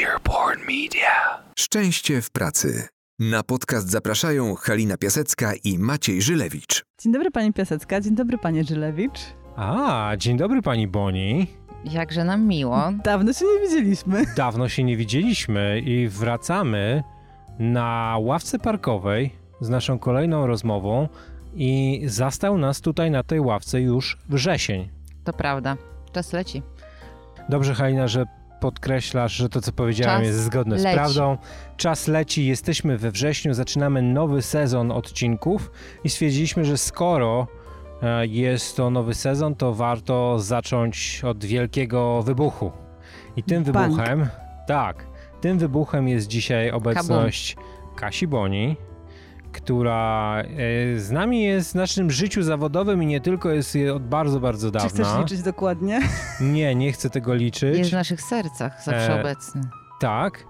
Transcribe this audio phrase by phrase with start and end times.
[0.00, 1.42] Earborn Media.
[1.58, 2.88] Szczęście w pracy.
[3.18, 6.84] Na podcast zapraszają Halina Piasecka i Maciej Żylewicz.
[7.00, 9.20] Dzień dobry pani Piasecka, dzień dobry panie Żylewicz.
[9.56, 11.46] A, dzień dobry pani Boni.
[11.84, 12.92] Jakże nam miło.
[13.04, 14.24] Dawno się nie widzieliśmy.
[14.36, 17.02] Dawno się nie widzieliśmy i wracamy
[17.58, 19.30] na ławce parkowej
[19.60, 21.08] z naszą kolejną rozmową
[21.54, 24.88] i zastał nas tutaj na tej ławce już wrzesień.
[25.24, 25.76] To prawda.
[26.12, 26.62] Czas leci.
[27.48, 28.24] Dobrze, Halina, że
[28.62, 30.96] podkreślasz, że to, co powiedziałem, Czas jest zgodne z leci.
[30.96, 31.36] prawdą.
[31.76, 35.70] Czas leci, jesteśmy we wrześniu, zaczynamy nowy sezon odcinków
[36.04, 37.46] i stwierdziliśmy, że skoro
[38.02, 42.72] e, jest to nowy sezon, to warto zacząć od wielkiego wybuchu.
[43.36, 43.92] I tym Bang.
[43.92, 44.28] wybuchem,
[44.66, 45.06] tak,
[45.40, 47.56] tym wybuchem jest dzisiaj obecność
[47.96, 48.76] Kasi Boni,
[49.52, 54.02] która e, z nami jest w naszym życiu zawodowym i nie tylko jest je od
[54.06, 55.20] bardzo, bardzo Czy chcesz dawna.
[55.20, 56.00] liczyć dokładnie?
[56.40, 57.78] Nie, nie chcę tego liczyć.
[57.78, 59.60] Jest w naszych sercach zawsze E, obecny.
[60.00, 60.44] Tak.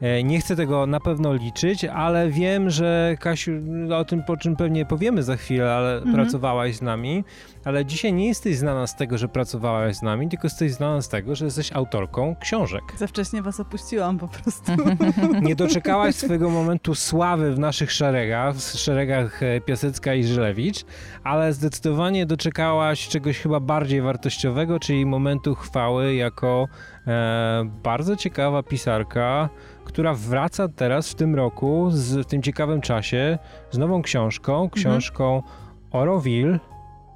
[0.00, 4.36] E, Nie chcę tego na pewno liczyć, ale wiem, że Kasiu, no, o tym po
[4.36, 6.14] czym pewnie powiemy za chwilę, ale Mhm.
[6.14, 7.24] pracowałaś z nami,
[7.64, 11.08] ale dzisiaj nie jesteś znana z tego, że pracowałaś z nami, tylko jesteś znana z
[11.08, 12.82] tego, że jesteś autorką książek.
[12.96, 14.72] Za wcześnie was opuściłam po prostu.
[15.42, 20.84] Nie doczekałaś swojego momentu sławy w naszych szeregach, w szeregach e, Piasecka i Żylewicz,
[21.24, 26.68] ale zdecydowanie doczekałaś czegoś chyba bardziej wartościowego, czyli momentu chwały jako
[27.06, 29.48] e, bardzo ciekawa pisarka,
[29.86, 33.38] która wraca teraz w tym roku, z, w tym ciekawym czasie,
[33.70, 35.42] z nową książką, książką
[35.90, 36.58] Oroville,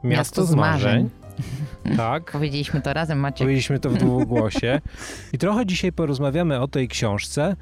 [0.04, 1.10] Miasto, z marzeń.
[1.96, 2.32] Tak.
[2.32, 3.38] Powiedzieliśmy to razem, Maciek.
[3.38, 4.80] Powiedzieliśmy to w dwugłosie.
[5.32, 7.56] I trochę dzisiaj porozmawiamy o tej książce,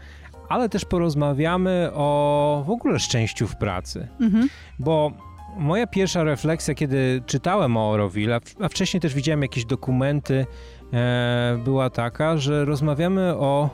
[0.48, 4.09] ale też porozmawiamy o w ogóle szczęściu w pracy.
[4.20, 4.48] Mhm.
[4.78, 5.12] Bo
[5.56, 10.47] moja pierwsza refleksja, kiedy czytałem o Oroville, a, w- a wcześniej też widziałem jakieś dokumenty,
[10.93, 13.70] e, była taka, że rozmawiamy o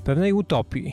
[0.00, 0.92] pewnej utopii.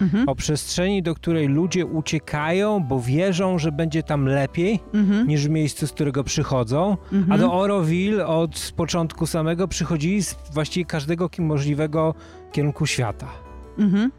[0.00, 0.28] Mhm.
[0.28, 5.28] O przestrzeni, do której ludzie uciekają, bo wierzą, że będzie tam lepiej Mhm.
[5.28, 6.96] niż w miejscu, z którego przychodzą.
[7.12, 7.32] Mhm.
[7.32, 12.14] A do Oroville od początku samego przychodzili z właściwie każdego możliwego
[12.52, 13.26] kierunku świata.
[13.78, 14.10] Mhm.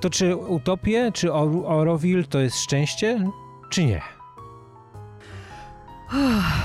[0.00, 3.30] To czy utopię, czy Or- Oroville to jest szczęście,
[3.70, 4.02] czy nie?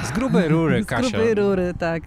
[0.03, 1.09] Z grubej rury, Z Kasia.
[1.09, 2.03] grubej rury, tak.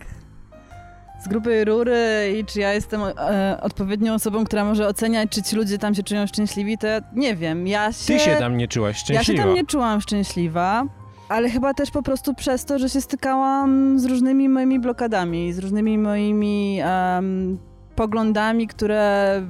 [1.24, 1.98] Z grubej rury
[2.40, 6.02] i czy ja jestem e, odpowiednią osobą, która może oceniać, czy ci ludzie tam się
[6.02, 7.66] czują szczęśliwi, to ja nie wiem.
[7.66, 9.42] Ja się, Ty się tam nie czułaś Ja się szczęśliwa.
[9.42, 10.84] tam nie czułam szczęśliwa,
[11.28, 15.58] ale chyba też po prostu przez to, że się stykałam z różnymi moimi blokadami, z
[15.58, 17.58] różnymi moimi em,
[17.96, 19.42] poglądami, które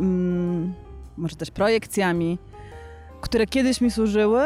[0.00, 0.74] mm,
[1.16, 2.38] może też projekcjami,
[3.20, 4.42] które kiedyś mi służyły,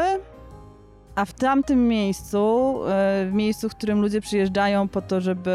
[1.15, 5.51] a w tamtym miejscu, e, w miejscu, w którym ludzie przyjeżdżają po to, żeby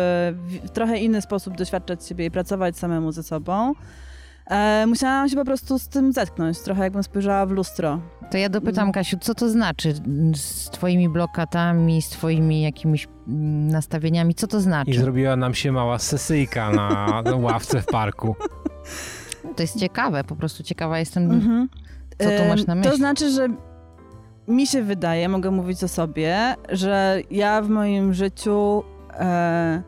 [0.64, 3.72] w trochę inny sposób doświadczać siebie i pracować samemu ze sobą,
[4.46, 8.00] e, musiałam się po prostu z tym zetknąć, trochę jakbym spojrzała w lustro.
[8.30, 9.94] To ja dopytam, Kasiu, co to znaczy
[10.34, 14.34] z twoimi blokatami, z twoimi jakimiś mm, nastawieniami?
[14.34, 14.98] Co to I znaczy?
[15.00, 18.36] zrobiła nam się mała sesyjka na ławce w parku.
[19.56, 21.30] To jest ciekawe, po prostu ciekawa jestem.
[21.30, 21.68] Mhm.
[22.18, 22.90] Co tu masz na Em, myśli?
[22.92, 23.48] To znaczy, że
[24.48, 29.82] mi się wydaje, mogę mówić o sobie, że ja w moim życiu e,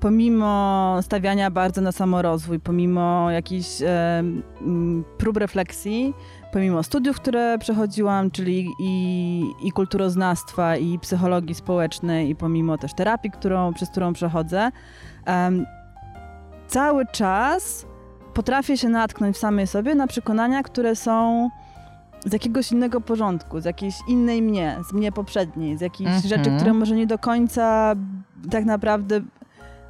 [0.00, 4.22] pomimo stawiania bardzo na samorozwój, pomimo jakichś e,
[5.18, 6.14] prób refleksji,
[6.52, 13.30] pomimo studiów, które przechodziłam, czyli i, i kulturoznawstwa, i psychologii społecznej, i pomimo też terapii,
[13.30, 14.70] którą, przez którą przechodzę,
[15.24, 15.66] em,
[16.66, 17.86] cały czas
[18.34, 21.48] potrafię się natknąć w samej sobie na przekonania, które są
[22.24, 26.28] z jakiegoś innego porządku, z jakiejś innej mnie, z mnie poprzedniej, z jakichś Mhm.
[26.28, 27.94] rzeczy, które może nie do końca
[28.50, 29.20] tak naprawdę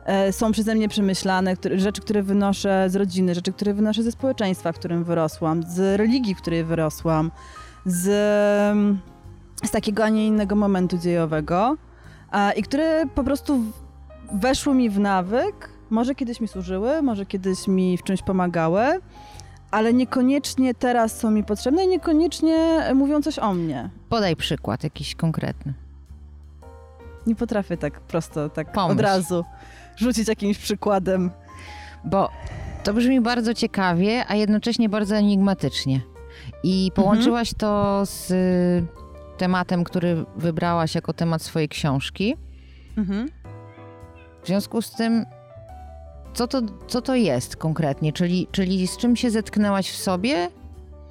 [0.04, 4.12] e, są przeze mnie przemyślane, które, rzeczy, które wynoszę z rodziny, rzeczy, które wynoszę ze
[4.12, 7.30] społeczeństwa, w którym wyrosłam, z religii, w której wyrosłam,
[7.86, 8.04] z,
[9.64, 11.76] z takiego, a nie innego momentu dziejowego
[12.30, 13.60] a, i które po prostu
[14.32, 18.84] weszły mi w nawyk, może kiedyś mi służyły, może kiedyś mi w czymś pomagały,
[19.70, 23.90] ale niekoniecznie teraz są mi potrzebne i niekoniecznie mówią coś o mnie.
[24.08, 25.74] Podaj przykład jakiś konkretny.
[27.26, 28.92] Nie potrafię tak prosto, tak Pomyśl.
[28.92, 29.44] od razu
[29.96, 31.30] rzucić jakimś przykładem.
[32.04, 32.30] Bo
[32.84, 36.00] to brzmi bardzo ciekawie, a jednocześnie bardzo enigmatycznie.
[36.62, 38.86] I połączyłaś to z y,
[39.38, 42.36] tematem, który wybrałaś jako temat swojej książki.
[42.96, 43.28] Mhm.
[44.42, 45.24] W związku z tym,
[46.34, 48.12] co to, co to jest konkretnie?
[48.12, 50.48] Czyli, czyli z czym się zetknęłaś w sobie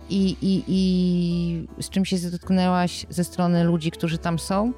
[0.09, 4.73] i, i, i z czym się zetknęłaś ze strony ludzi, którzy tam są,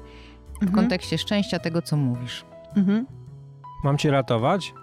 [0.54, 0.72] w Mhm.
[0.72, 2.44] kontekście szczęścia tego, co mówisz.
[2.76, 3.06] Mhm.
[3.84, 4.74] Mam cię ratować?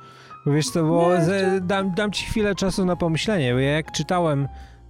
[0.46, 4.48] Wiesz co, bo Nie, dam, dam ci chwilę czasu na pomyślenie, bo ja jak czytałem,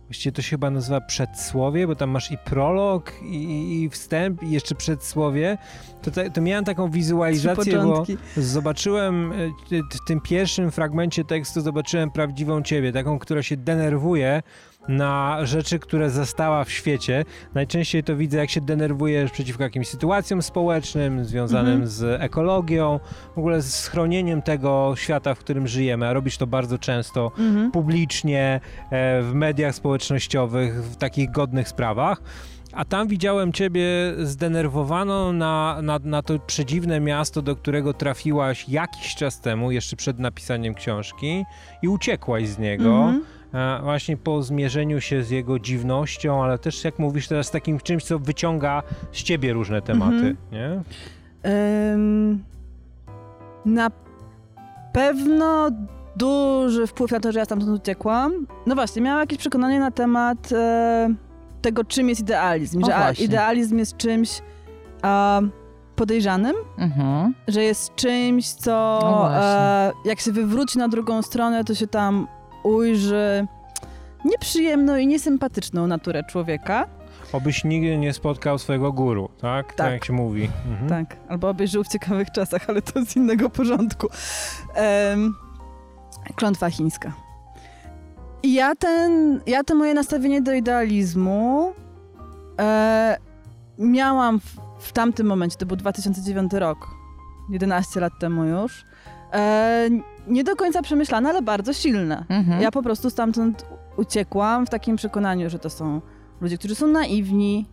[0.07, 4.51] właściwie to się chyba nazywa przedsłowie, bo tam masz i prolog, i, i wstęp, i
[4.51, 5.57] jeszcze przedsłowie,
[6.01, 8.05] to, to miałem taką wizualizację, bo
[8.37, 9.35] zobaczyłem e,
[9.91, 14.43] w tym pierwszym fragmencie tekstu, zobaczyłem prawdziwą ciebie, taką, która się denerwuje
[14.87, 17.25] na rzeczy, które zastała w świecie.
[17.53, 21.87] Najczęściej to widzę, jak się denerwujesz przeciwko jakimś sytuacjom społecznym, związanym Mhm.
[21.89, 22.99] z ekologią,
[23.35, 27.71] w ogóle z chronieniem tego świata, w którym żyjemy, a robisz to bardzo często Mhm.
[27.71, 28.59] publicznie,
[28.91, 32.21] e, w mediach społecznościowych, w takich godnych sprawach.
[32.73, 33.83] A tam widziałem ciebie
[34.17, 40.19] zdenerwowaną na, na, na to przedziwne miasto, do którego trafiłaś jakiś czas temu, jeszcze przed
[40.19, 41.45] napisaniem książki,
[41.81, 42.89] i uciekłaś z niego.
[42.89, 43.15] Mhm.
[43.17, 43.36] E,
[43.83, 48.19] właśnie po zmierzeniu się z jego dziwnością, ale też jak mówisz teraz takim czymś, co
[48.19, 50.37] wyciąga z ciebie różne tematy, Mhm.
[50.51, 50.81] nie?
[51.93, 52.43] Ym,
[53.65, 53.91] na
[54.93, 55.69] pewno
[56.15, 58.47] duży wpływ na to, że ja stamtąd uciekłam.
[58.65, 61.13] No właśnie, miałam jakieś przekonanie na temat e,
[61.61, 62.83] tego, czym jest idealizm.
[62.83, 64.41] O że a, idealizm jest czymś
[65.01, 65.41] a,
[65.95, 67.33] podejrzanym, Mhm.
[67.47, 72.27] że jest czymś, co No e, jak się wywróci na drugą stronę, to się tam
[72.63, 73.47] ujrzy
[74.25, 76.87] nieprzyjemną i niesympatyczną naturę człowieka.
[77.33, 79.67] Obyś nigdy nie spotkał swojego guru, tak?
[79.67, 79.91] Tak, Tak.
[79.91, 80.49] jak się mówi.
[80.71, 80.89] Mhm.
[80.89, 84.07] Tak, albo abyś żył w ciekawych czasach, ale to z innego porządku.
[84.75, 85.33] Em,
[86.35, 87.11] klątwa chińska.
[88.43, 91.73] I ja, ten, ja to moje nastawienie do idealizmu
[92.59, 93.17] e,
[93.79, 96.87] miałam w, w tamtym momencie, to był 2009 rok,
[97.49, 98.85] 11 lat temu już,
[99.33, 99.89] e,
[100.27, 102.25] nie do końca przemyślane, ale bardzo silne.
[102.29, 102.61] Mhm.
[102.61, 103.65] Ja po prostu stamtąd
[103.97, 106.01] uciekłam w takim przekonaniu, że to są
[106.41, 107.65] ludzie, którzy są naiwni,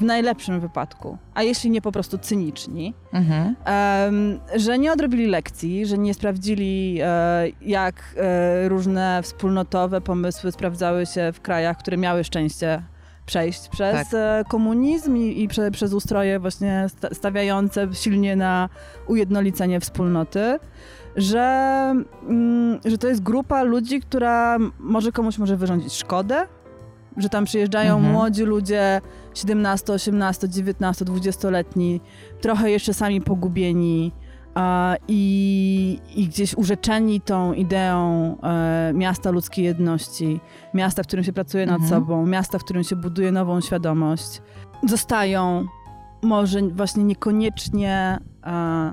[0.00, 3.56] w najlepszym wypadku, a jeśli nie po prostu cyniczni, Mhm.
[3.64, 11.06] em, że nie odrobili lekcji, że nie sprawdzili, e, jak e, różne wspólnotowe pomysły sprawdzały
[11.06, 12.82] się w krajach, które miały szczęście
[13.26, 14.14] przejść przez Tak.
[14.14, 18.68] e, komunizm i, i prze, przez ustroje właśnie sta- stawiające silnie na
[19.06, 20.58] ujednolicenie wspólnoty,
[21.16, 21.94] że,
[22.28, 26.46] mm, że to jest grupa ludzi, która może komuś może wyrządzić szkodę,
[27.16, 28.12] że tam przyjeżdżają Mhm.
[28.14, 29.00] młodzi ludzie
[29.34, 32.00] 17, 18, 19, 20-letni,
[32.40, 34.12] trochę jeszcze sami pogubieni
[34.54, 40.40] a, i, i gdzieś urzeczeni tą ideą e, miasta ludzkiej jedności,
[40.74, 42.00] miasta, w którym się pracuje nad Mhm.
[42.00, 44.42] sobą, miasta, w którym się buduje nową świadomość.
[44.88, 45.66] Zostają
[46.22, 48.92] może właśnie niekoniecznie a,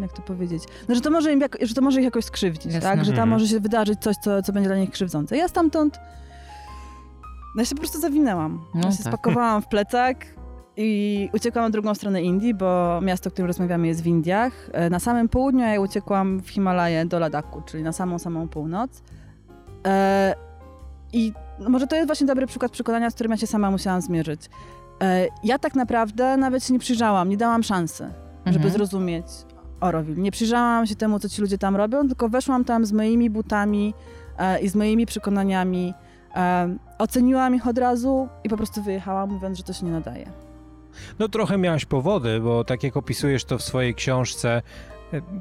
[0.00, 2.64] jak to powiedzieć, no, że, to może im jak, że to może ich jakoś skrzywdzić,
[2.74, 2.80] Jasne.
[2.80, 2.98] tak?
[2.98, 3.28] że tam Mhm.
[3.28, 5.36] może się wydarzyć coś, co, co będzie dla nich krzywdzące.
[5.36, 6.00] Ja stamtąd
[7.56, 8.64] no ja się po prostu zawinęłam.
[8.74, 9.06] No ja się tak.
[9.12, 10.16] spakowałam w plecak
[10.76, 14.52] i uciekłam na drugą stronę Indii, bo miasto, o którym rozmawiamy jest w Indiach.
[14.72, 18.48] E, Na samym południu a ja uciekłam w Himalaje do Ladaku, czyli na samą, samą
[18.48, 19.02] północ.
[19.86, 20.34] E,
[21.12, 24.00] I no może to jest właśnie dobry przykład przekonania, z którym ja się sama musiałam
[24.00, 24.50] zmierzyć.
[25.02, 28.04] E, Ja tak naprawdę nawet się nie przyjrzałam, nie dałam szansy,
[28.46, 28.70] żeby Mhm.
[28.74, 29.26] zrozumieć
[29.82, 30.22] Orowil.
[30.22, 33.94] Nie przyjrzałam się temu, co ci ludzie tam robią, tylko weszłam tam z moimi butami
[34.38, 35.94] e, i z moimi przekonaniami.
[36.36, 40.26] E, oceniłam ich od razu i po prostu wyjechałam, mówiąc, że to się nie nadaje.
[41.18, 44.62] No trochę miałaś powody, bo tak jak opisujesz to w swojej książce,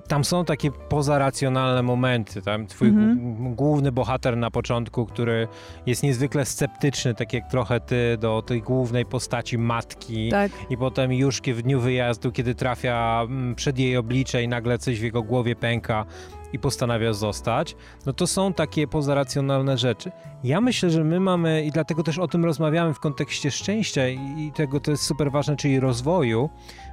[0.08, 2.42] tam są takie pozaracjonalne momenty.
[2.42, 3.56] Tam twój Mhm.
[3.56, 5.48] główny bohater na początku, który
[5.86, 10.30] jest niezwykle sceptyczny, tak jak trochę ty, do tej głównej postaci matki.
[10.30, 10.52] Tak.
[10.70, 15.00] I potem już w dniu wyjazdu, kiedy trafia mm, przed jej oblicze i nagle coś
[15.00, 16.06] w jego głowie pęka
[16.54, 20.12] i postanawia zostać, no to są takie pozaracjonalne rzeczy.
[20.44, 24.52] Ja myślę, że my mamy, i dlatego też o tym rozmawiamy w kontekście szczęścia i
[24.56, 26.50] tego to jest super ważne, czyli rozwoju,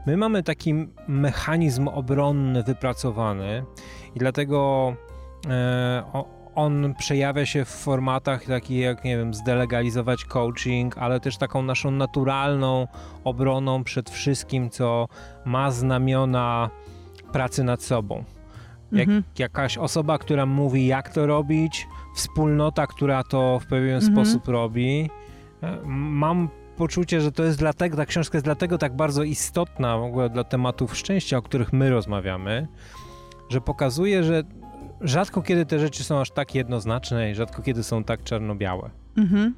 [0.09, 0.75] my mamy taki
[1.09, 3.65] mechanizm obronny wypracowany
[4.15, 4.93] i dlatego
[5.51, 6.03] e,
[6.55, 11.91] on przejawia się w formatach takich jak, nie wiem, zdelegalizować coaching, ale też taką naszą
[11.91, 12.87] naturalną
[13.25, 15.09] obroną przed wszystkim, co
[15.45, 16.71] ma znamiona
[17.33, 18.25] pracy nad sobą.
[18.93, 19.23] Jak, Mhm.
[19.39, 24.13] Jakaś osoba, która mówi, jak to robić, wspólnota, która to w pewien Mhm.
[24.13, 25.11] sposób robi.
[25.63, 26.49] E, Mam
[26.79, 30.45] poczucie, że to jest dlatego, ta książka jest dlatego tak bardzo istotna w ogóle dla
[30.45, 32.69] tematów szczęścia, o których my rozmawiamy,
[33.49, 34.43] że pokazuje, że
[35.01, 38.91] rzadko kiedy te rzeczy są aż tak jednoznaczne i rzadko kiedy są tak czarno-białe.
[39.17, 39.55] Mhm.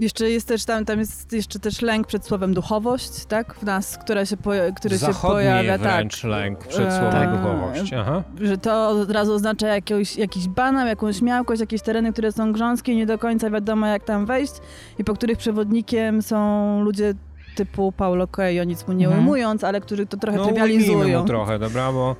[0.00, 3.54] Jeszcze jest też tam, tam jest jeszcze też lęk przed słowem duchowość, tak?
[3.54, 5.80] W nas, która się, poja- który się pojawia, tak.
[5.82, 7.36] wręcz lęk przed E, słowem tak.
[7.36, 7.92] duchowość.
[7.92, 8.22] Aha.
[8.40, 12.96] Że to od razu oznacza jakiegoś, jakiś banał, jakąś miałkość, jakieś tereny, które są grząskie,
[12.96, 14.52] nie do końca wiadomo jak tam wejść
[14.98, 17.14] i po których przewodnikiem są ludzie
[17.56, 19.24] typu Paulo Coelho, nic mu nie Mhm.
[19.24, 21.20] ujmując, ale którzy to trochę No trywializują.
[21.20, 22.16] mu trochę, dobra, bo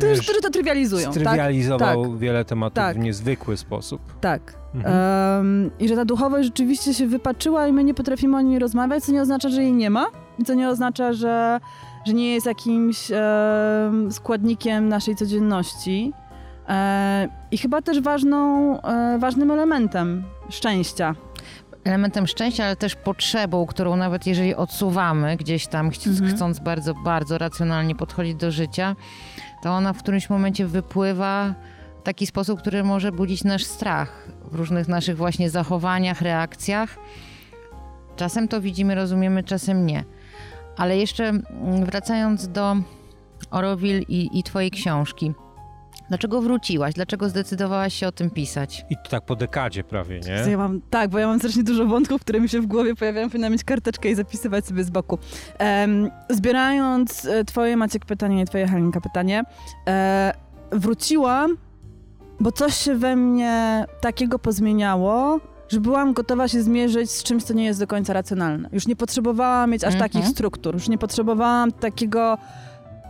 [0.00, 1.12] To już, którzy to trywializują, tak?
[1.14, 2.18] strywializował Tak.
[2.18, 2.96] wiele tematów Tak.
[2.96, 4.00] w niezwykły sposób.
[4.20, 4.54] Tak.
[4.74, 4.94] Mhm.
[5.40, 9.04] Em, I że ta duchowość rzeczywiście się wypaczyła i my nie potrafimy o niej rozmawiać,
[9.04, 10.06] co nie oznacza, że jej nie ma.
[10.38, 11.60] I co nie oznacza, że,
[12.06, 16.12] że nie jest jakimś em, składnikiem naszej codzienności.
[16.68, 21.14] E, I chyba też ważną, e, ważnym elementem szczęścia.
[21.84, 26.30] Elementem szczęścia, ale też potrzebą, którą nawet jeżeli odsuwamy gdzieś tam, chc- Mhm.
[26.36, 28.96] chcąc bardzo, bardzo racjonalnie podchodzić do życia,
[29.62, 31.54] to ona w którymś momencie wypływa
[32.00, 36.96] w taki sposób, który może budzić nasz strach w różnych naszych właśnie zachowaniach, reakcjach.
[38.16, 40.04] Czasem to widzimy, rozumiemy, czasem nie.
[40.76, 42.76] Ale jeszcze mm, wracając do
[43.50, 45.32] Orowil i, i twojej książki.
[46.12, 46.94] Dlaczego wróciłaś?
[46.94, 48.84] Dlaczego zdecydowałaś się o tym pisać?
[48.90, 50.50] I to tak po dekadzie prawie, nie?
[50.50, 53.28] Ja mam, tak, bo ja mam strasznie dużo wątków, które mi się w głowie pojawiają.
[53.30, 55.18] Powinna mieć karteczkę i zapisywać sobie z boku.
[55.58, 59.42] Em, zbierając e, twoje, Maciek, pytanie i twoje, Halinka, pytanie,
[59.88, 60.32] e,
[60.72, 61.56] wróciłam,
[62.40, 67.54] bo coś się we mnie takiego pozmieniało, że byłam gotowa się zmierzyć z czymś, co
[67.54, 68.68] nie jest do końca racjonalne.
[68.72, 70.10] Już nie potrzebowałam mieć aż Mhm.
[70.10, 72.38] takich struktur, już nie potrzebowałam takiego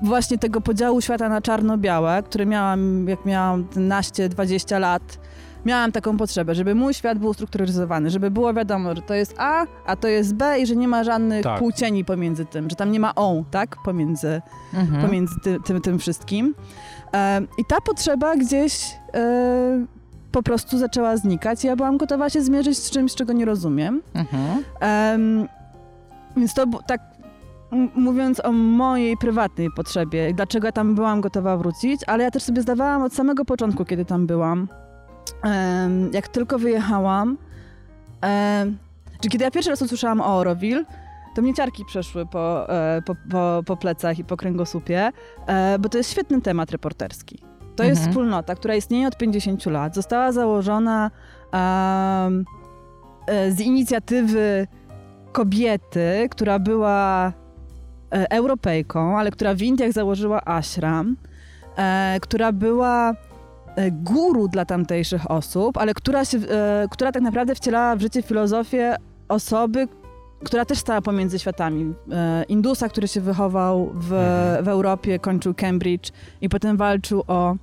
[0.02, 5.18] właśnie tego podziału świata na czarno-białe, który miałam, jak miałam 15-20 lat.
[5.64, 9.66] Miałam taką potrzebę, żeby mój świat był ustrukturyzowany, żeby było wiadomo, że to jest A,
[9.86, 11.58] a to jest B i że nie ma żadnych Tak.
[11.58, 13.76] płcieni pomiędzy tym, że tam nie ma O, tak?
[13.84, 14.42] Pomiędzy,
[14.74, 15.02] Mhm.
[15.06, 16.54] pomiędzy ty, tym, tym wszystkim.
[17.12, 19.86] Em, I ta potrzeba gdzieś e,
[20.32, 21.64] po prostu zaczęła znikać.
[21.64, 24.02] Ja byłam gotowa się zmierzyć z czymś, czego nie rozumiem.
[24.14, 24.62] Mhm.
[24.80, 25.48] Em,
[26.36, 27.00] więc to tak
[27.94, 32.62] mówiąc o mojej prywatnej potrzebie, dlaczego ja tam byłam gotowa wrócić, ale ja też sobie
[32.62, 34.68] zdawałam od samego początku, kiedy tam byłam,
[36.12, 37.38] jak tylko wyjechałam,
[39.20, 40.84] czy kiedy ja pierwszy raz usłyszałam o Oroville,
[41.34, 45.10] to mnie ciarki przeszły po, e, po, po, po plecach i po kręgosłupie,
[45.46, 47.38] e, bo to jest świetny temat reporterski.
[47.76, 48.10] To jest Mhm.
[48.12, 49.94] wspólnota, która istnieje od 50 lat.
[49.94, 51.10] Została założona
[51.54, 52.30] e,
[53.50, 54.66] z inicjatywy
[55.32, 57.32] kobiety, która była
[58.30, 61.16] Europejką, ale która w Indiach założyła ashram,
[61.76, 63.10] e, która była
[63.76, 68.22] e, guru dla tamtejszych osób, ale która, się, e, która tak naprawdę wcielała w życie
[68.22, 68.96] filozofię
[69.28, 69.88] osoby,
[70.44, 71.94] która też stała pomiędzy światami.
[72.12, 74.64] E, Indusa, który się wychował w, Mhm.
[74.64, 77.56] w Europie, kończył Cambridge i potem walczył o,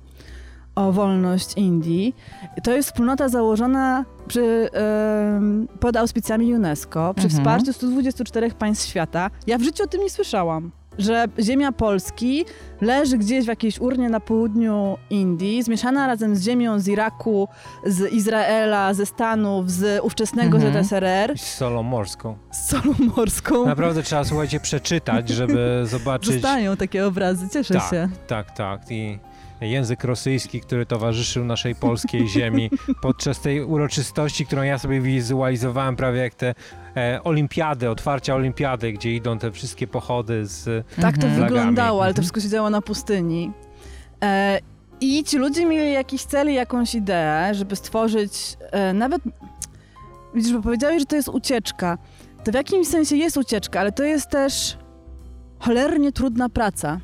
[0.74, 2.16] o wolność Indii.
[2.64, 7.40] To jest wspólnota założona przy, em, pod auspicjami UNESCO, przy Mhm.
[7.42, 9.30] wsparciu 124 państw świata.
[9.46, 10.70] Ja w życiu o tym nie słyszałam.
[10.98, 12.44] Że ziemia Polski
[12.80, 17.48] leży gdzieś w jakiejś urnie na południu Indii, zmieszana razem z ziemią z Iraku,
[17.86, 20.84] z Izraela, ze Stanów, z ówczesnego Mhm.
[20.84, 22.36] ZSRR, Z solą morską.
[22.50, 23.66] z solą morską.
[23.66, 26.32] Naprawdę trzeba, słuchajcie, przeczytać, żeby zobaczyć...
[26.32, 27.90] Zostają takie obrazy, cieszę Tak.
[27.90, 28.08] się.
[28.26, 28.80] Tak, tak.
[28.90, 29.18] I
[29.60, 32.70] język rosyjski, który towarzyszył naszej polskiej ziemi
[33.02, 36.54] podczas tej uroczystości, którą ja sobie wizualizowałem prawie jak te
[36.96, 40.86] e, olimpiady, otwarcia olimpiady, gdzie idą te wszystkie pochody z...
[41.00, 41.44] Tak to Mhm.
[41.48, 42.22] wyglądało, ale to Mhm.
[42.22, 43.52] wszystko się działo na pustyni.
[44.22, 44.58] E,
[45.00, 49.22] I ci ludzie mieli jakiś cel i jakąś ideę, żeby stworzyć e, nawet...
[50.34, 51.98] Widzisz, bo powiedziałeś, że to jest ucieczka.
[52.44, 54.76] To w jakimś sensie jest ucieczka, ale to jest też
[55.58, 57.00] cholernie trudna praca.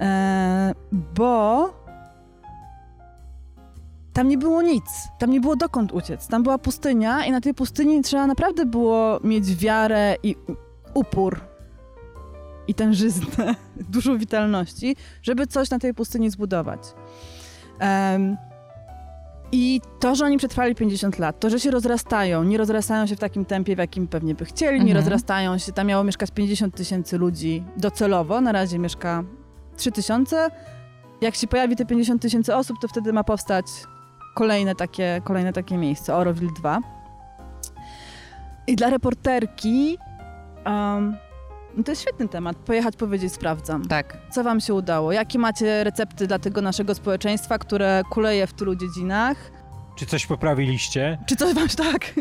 [0.00, 1.70] E, bo
[4.12, 4.84] tam nie było nic.
[5.18, 6.28] Tam nie było dokąd uciec.
[6.28, 10.36] Tam była pustynia i na tej pustyni trzeba naprawdę było mieć wiarę i
[10.94, 11.40] upór
[12.68, 13.54] i tężyznę,
[13.94, 16.80] dużo witalności, żeby coś na tej pustyni zbudować.
[17.78, 18.36] Em,
[19.52, 23.20] I to, że oni przetrwali 50 lat, to, że się rozrastają, nie rozrastają się w
[23.20, 24.96] takim tempie, w jakim pewnie by chcieli, nie Mhm.
[24.96, 29.24] rozrastają się, tam miało mieszkać 50 tysięcy ludzi docelowo, na razie mieszka
[29.80, 30.50] 3 tysiące.
[31.20, 33.66] Jak się pojawi te 50 tysięcy osób, to wtedy ma powstać
[34.34, 36.78] kolejne takie, kolejne takie miejsce, Oroville 2.
[38.66, 39.98] I dla reporterki
[40.66, 41.16] um,
[41.76, 42.56] no to jest świetny temat.
[42.56, 43.84] Pojechać, powiedzieć, sprawdzam.
[43.84, 44.16] Tak.
[44.30, 45.12] Co wam się udało?
[45.12, 49.36] Jakie macie recepty dla tego naszego społeczeństwa, które kuleje w tylu dziedzinach?
[49.96, 51.18] Czy coś poprawiliście?
[51.26, 52.14] Czy coś wam tak?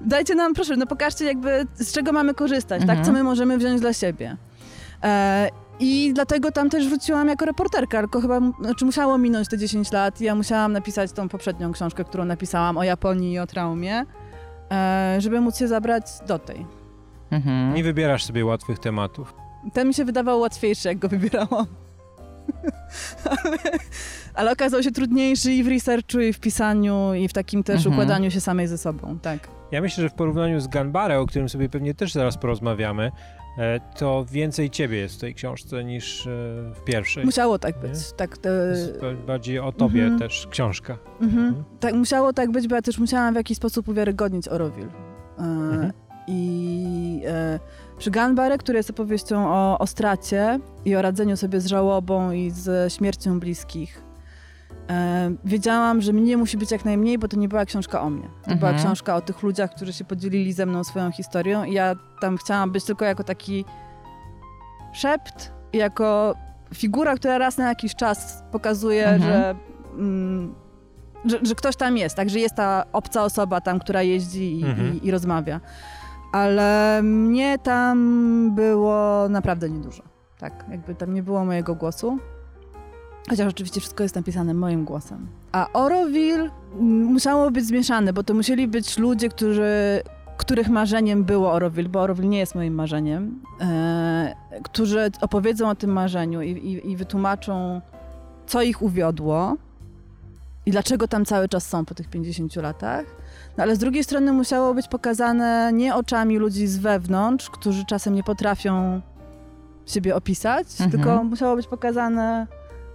[0.00, 2.98] Dajcie nam, proszę, no pokażcie jakby z czego mamy korzystać, Mhm.
[2.98, 3.06] tak?
[3.06, 4.36] Co my możemy wziąć dla siebie.
[5.02, 5.48] E,
[5.84, 10.20] I dlatego tam też wróciłam jako reporterka, tylko chyba, znaczy musiało minąć te 10 lat
[10.20, 14.04] i ja musiałam napisać tą poprzednią książkę, którą napisałam o Japonii i o traumie,
[14.72, 16.66] e, żeby móc się zabrać do tej.
[17.30, 17.74] Mhm.
[17.74, 19.34] Nie wybierasz sobie łatwych tematów.
[19.72, 21.66] Ten mi się wydawał łatwiejszy, jak go wybierałam.
[23.24, 23.58] ale,
[24.34, 27.94] ale okazał się trudniejszy i w researchu, i w pisaniu, i w takim też Mhm.
[27.94, 29.48] układaniu się samej ze sobą, tak.
[29.72, 33.12] Ja myślę, że w porównaniu z Ganbare, o którym sobie pewnie też zaraz porozmawiamy,
[33.98, 36.30] to więcej ciebie jest w tej książce niż e,
[36.74, 37.24] w pierwszej.
[37.24, 37.88] Musiało tak Nie?
[37.88, 38.12] być.
[38.16, 40.18] Tak, to, Jest ba- bardziej o tobie Mhm.
[40.20, 40.98] też książka.
[41.20, 41.64] mhm.
[41.80, 44.86] tak, musiało tak być, bo ja też musiałam w jakiś sposób uwiarygodnić Orowil.
[45.38, 45.92] E, Mhm.
[46.26, 47.58] I e,
[47.98, 52.50] przy Gunbarę, który jest opowieścią o, o stracie i o radzeniu sobie z żałobą i
[52.50, 54.01] z śmiercią bliskich,
[54.90, 58.28] e, wiedziałam, że mnie musi być jak najmniej, bo to nie była książka o mnie.
[58.42, 58.76] To była Mhm.
[58.78, 62.70] książka o tych ludziach, którzy się podzielili ze mną swoją historią i ja tam chciałam
[62.70, 63.64] być tylko jako taki
[64.92, 66.34] szept, jako
[66.74, 69.22] figura, która raz na jakiś czas pokazuje, Mhm.
[69.32, 69.54] że,
[69.98, 70.54] mm,
[71.24, 74.64] że, że ktoś tam jest, tak, że jest ta obca osoba tam, która jeździ i,
[74.64, 74.94] Mhm.
[74.94, 75.60] i, i rozmawia.
[76.32, 80.02] Ale mnie tam było naprawdę niedużo.
[80.38, 82.18] Tak, jakby tam nie było mojego głosu.
[83.30, 85.26] Chociaż oczywiście wszystko jest napisane moim głosem.
[85.52, 86.50] A Oroville
[86.80, 90.02] musiało być zmieszane, bo to musieli być ludzie, którzy,
[90.36, 95.90] których marzeniem było Oroville, bo Oroville nie jest moim marzeniem, e, którzy opowiedzą o tym
[95.92, 97.80] marzeniu i, i, i wytłumaczą,
[98.46, 99.56] co ich uwiodło
[100.66, 103.04] i dlaczego tam cały czas są po tych 50 latach.
[103.56, 108.14] No ale z drugiej strony musiało być pokazane nie oczami ludzi z wewnątrz, którzy czasem
[108.14, 109.00] nie potrafią
[109.86, 110.90] siebie opisać, Mhm.
[110.90, 112.46] tylko musiało być pokazane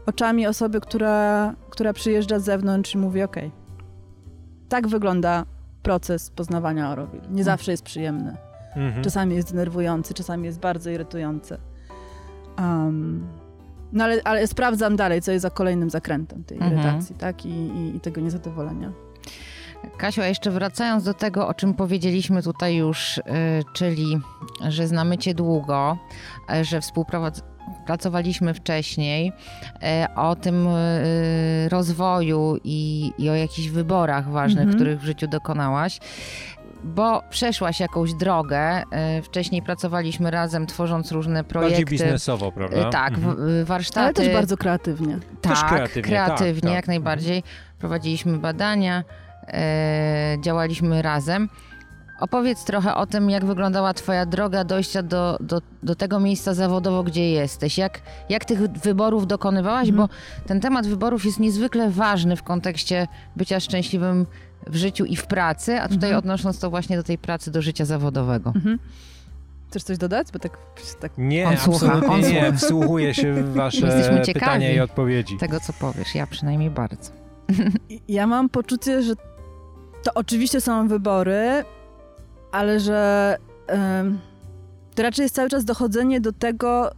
[0.07, 3.35] oczami osoby, która, która przyjeżdża z zewnątrz i mówi: OK,
[4.69, 5.45] tak wygląda
[5.83, 7.21] proces poznawania Orowil.
[7.29, 8.37] Nie zawsze jest przyjemny.
[8.75, 9.03] Mhm.
[9.03, 11.57] Czasami jest denerwujący, czasami jest bardzo irytujący.
[12.57, 13.27] Um,
[13.93, 16.73] no ale, ale sprawdzam dalej, co jest za kolejnym zakrętem tej Mhm.
[16.73, 17.45] irytacji, tak?
[17.45, 18.91] I, i, I tego niezadowolenia.
[19.97, 23.21] Kasiu, a jeszcze wracając do tego, o czym powiedzieliśmy tutaj już, y,
[23.73, 24.19] czyli,
[24.67, 25.97] że znamy cię długo,
[26.55, 26.81] y, że
[27.71, 29.31] współpracowaliśmy wcześniej,
[29.75, 34.75] y, o tym y, rozwoju i, i o jakichś wyborach ważnych, Mhm.
[34.75, 35.99] których w życiu dokonałaś.
[36.83, 38.81] Bo przeszłaś jakąś drogę.
[39.17, 41.81] y, Wcześniej pracowaliśmy razem, tworząc różne projekty.
[41.81, 42.89] Bardziej biznesowo, prawda?
[42.89, 43.35] Tak, Mhm.
[43.39, 43.99] w- warsztaty.
[44.05, 45.19] Ale też bardzo kreatywnie.
[45.41, 46.75] Też Tak, kreatywnie, kreatywnie, tak, tak.
[46.75, 47.43] jak najbardziej.
[47.79, 49.03] Prowadziliśmy badania,
[49.47, 51.49] e, działaliśmy razem.
[52.19, 57.03] Opowiedz trochę o tym, jak wyglądała Twoja droga dojścia do, do, do tego miejsca zawodowo,
[57.03, 57.77] gdzie jesteś.
[57.77, 60.07] Jak, jak tych wyborów dokonywałaś, Mhm.
[60.07, 60.13] bo
[60.47, 64.25] ten temat wyborów jest niezwykle ważny w kontekście bycia szczęśliwym
[64.67, 66.17] w życiu i w pracy, a tutaj Mhm.
[66.19, 68.51] odnosząc to właśnie do tej pracy, do życia zawodowego.
[68.55, 68.79] Mhm.
[69.69, 70.27] Chcesz coś dodać?
[70.33, 70.57] Bo tak,
[70.99, 72.27] tak Nie, On słucha, absolutnie on nie.
[72.41, 72.51] słucha.
[72.57, 75.37] Wsłuchuję się w wasze pytania i odpowiedzi.
[75.37, 77.11] Tego, co powiesz, ja przynajmniej bardzo.
[78.07, 79.13] Ja mam poczucie, że
[80.03, 81.63] to oczywiście są wybory,
[82.57, 83.37] ale że
[84.95, 86.91] to raczej jest cały czas dochodzenie do tego,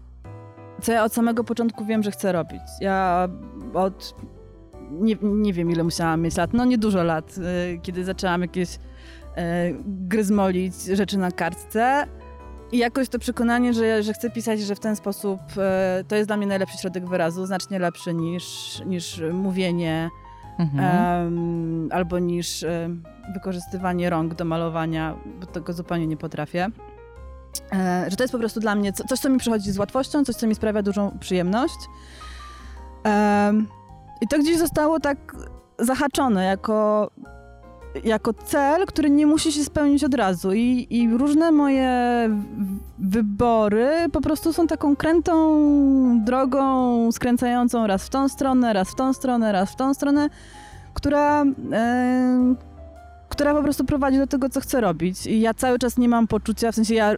[0.81, 2.61] co ja od samego początku wiem, że chcę robić.
[2.81, 3.27] Ja
[3.73, 4.15] od
[4.91, 8.79] nie, nie wiem, ile musiałam mieć lat, no niedużo lat, y, kiedy zaczęłam jakieś y,
[9.85, 12.05] gryzmolić rzeczy na kartce.
[12.71, 15.39] I jakoś to przekonanie, że, że chcę pisać, że w ten sposób
[16.01, 18.45] y, to jest dla mnie najlepszy środek wyrazu, znacznie lepszy niż,
[18.85, 20.09] niż mówienie
[20.59, 21.89] Mhm.
[21.91, 26.67] albo niż em, wykorzystywanie rąk do malowania, bo tego zupełnie nie potrafię.
[27.73, 30.25] E, że to jest po prostu dla mnie co, coś, co mi przychodzi z łatwością,
[30.25, 31.77] coś, co mi sprawia dużą przyjemność.
[33.03, 33.67] Em,
[34.21, 35.35] I to gdzieś zostało tak
[35.79, 37.09] zahaczone jako,
[38.03, 40.53] jako cel, który nie musi się spełnić od razu.
[40.53, 41.89] I, I różne moje
[42.99, 45.59] wybory po prostu są taką krętą
[46.25, 50.29] drogą skręcającą raz w tą stronę, raz w tą stronę, raz w tą stronę,
[50.93, 52.55] która, e,
[53.29, 55.27] która po prostu prowadzi do tego, co chcę robić.
[55.27, 57.15] I ja cały czas nie mam poczucia, w sensie ja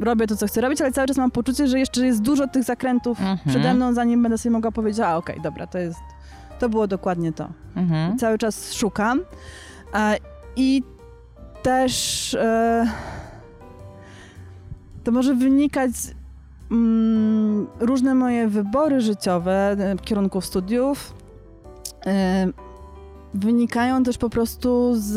[0.00, 2.64] robię to, co chcę robić, ale cały czas mam poczucie, że jeszcze jest dużo tych
[2.64, 3.38] zakrętów Mhm.
[3.48, 5.98] przede mną, zanim będę sobie mogła powiedzieć, a okej, dobra, to jest,
[6.58, 7.48] to było dokładnie to.
[7.76, 8.18] Mhm.
[8.18, 9.20] Cały czas szukam.
[10.56, 10.82] I
[11.62, 12.86] też e,
[15.04, 15.90] to może wynikać
[16.70, 21.14] mm, różne moje wybory życiowe e, kierunków studiów
[22.06, 22.46] e,
[23.34, 25.12] wynikają też po prostu z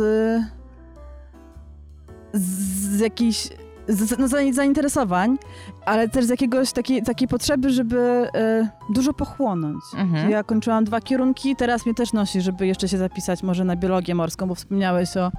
[2.34, 3.50] z jakichś
[3.88, 5.38] z, no, za- zainteresowań,
[5.86, 8.00] ale też z jakiegoś takiej, takiej potrzeby, żeby
[8.34, 9.84] e, dużo pochłonąć.
[9.98, 10.30] Mhm.
[10.30, 14.16] Ja kończyłam dwa kierunki, teraz mnie też nosi, żeby jeszcze się zapisać może na biologię
[14.16, 15.32] morską, bo wspomniałeś o,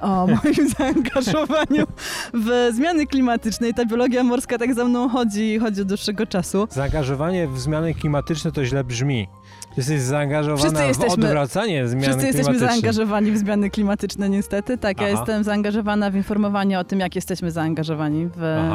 [0.00, 1.86] o moim zaangażowaniu
[2.34, 6.66] w zmiany klimatyczne i ta biologia morska tak za mną chodzi, chodzi od dłuższego czasu.
[6.70, 9.28] Zaangażowanie w zmiany klimatyczne to źle brzmi.
[9.76, 14.78] Jesteś zaangażowana Wszyscy w jesteśmy- odwracanie zmian Wszyscy jesteśmy zaangażowani w zmiany klimatyczne niestety.
[14.78, 15.16] Tak, ja Aha.
[15.16, 18.70] jestem zaangażowana w informowanie o tym, jak jesteśmy zaangażowani w,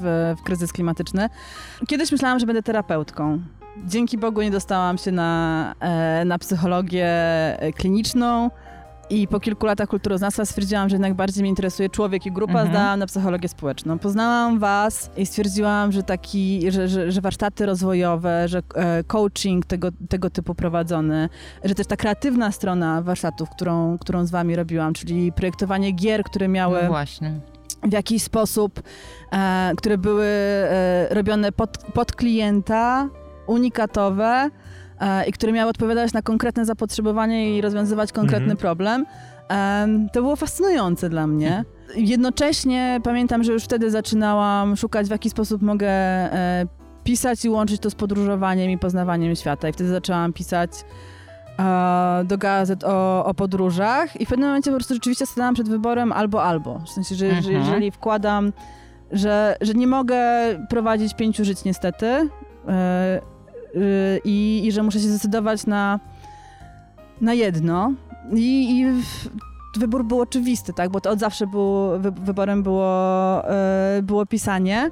[0.00, 1.28] w, w kryzys klimatyczny.
[1.88, 3.38] Kiedyś myślałam, że będę terapeutką.
[3.84, 8.50] Dzięki Bogu nie dostałam się na, e, na psychologię e, kliniczną.
[9.10, 12.68] I po kilku latach kulturoznawstwa stwierdziłam, że jednak bardziej mnie interesuje człowiek i grupa, Mhm.
[12.70, 13.98] zdałam na psychologię społeczną.
[13.98, 19.88] Poznałam was i stwierdziłam, że taki, że, że, że warsztaty rozwojowe, że e, coaching tego,
[20.08, 21.28] tego typu prowadzony,
[21.64, 26.48] że też ta kreatywna strona warsztatów, którą, którą z wami robiłam, czyli projektowanie gier, które
[26.48, 27.40] miały No właśnie.
[27.82, 28.82] w jakiś sposób,
[29.32, 33.08] e, które były e, robione pod, pod klienta,
[33.46, 34.50] unikatowe
[35.28, 38.56] i które miały odpowiadać na konkretne zapotrzebowanie i rozwiązywać konkretny Mhm.
[38.56, 39.06] problem.
[39.48, 41.64] Em, to było fascynujące dla mnie.
[41.96, 46.66] Jednocześnie pamiętam, że już wtedy zaczynałam szukać, w jaki sposób mogę e,
[47.04, 49.68] pisać i łączyć to z podróżowaniem i poznawaniem świata.
[49.68, 50.70] I wtedy zaczęłam pisać
[51.58, 55.68] e, do gazet o, o podróżach i w pewnym momencie po prostu rzeczywiście stanęłam przed
[55.68, 56.78] wyborem albo albo.
[56.78, 57.56] W sensie, że, że Mhm.
[57.58, 58.52] jeżeli wkładam,
[59.12, 60.18] że, że nie mogę
[60.70, 62.28] prowadzić pięciu żyć niestety e,
[62.68, 63.20] e,
[64.24, 66.00] i, i że muszę się zdecydować na,
[67.20, 67.92] na jedno.
[68.34, 69.28] I, i w-
[69.80, 70.90] wybór był oczywisty, tak?
[70.90, 74.90] Bo to od zawsze było, wy, wyborem było, e, było pisanie.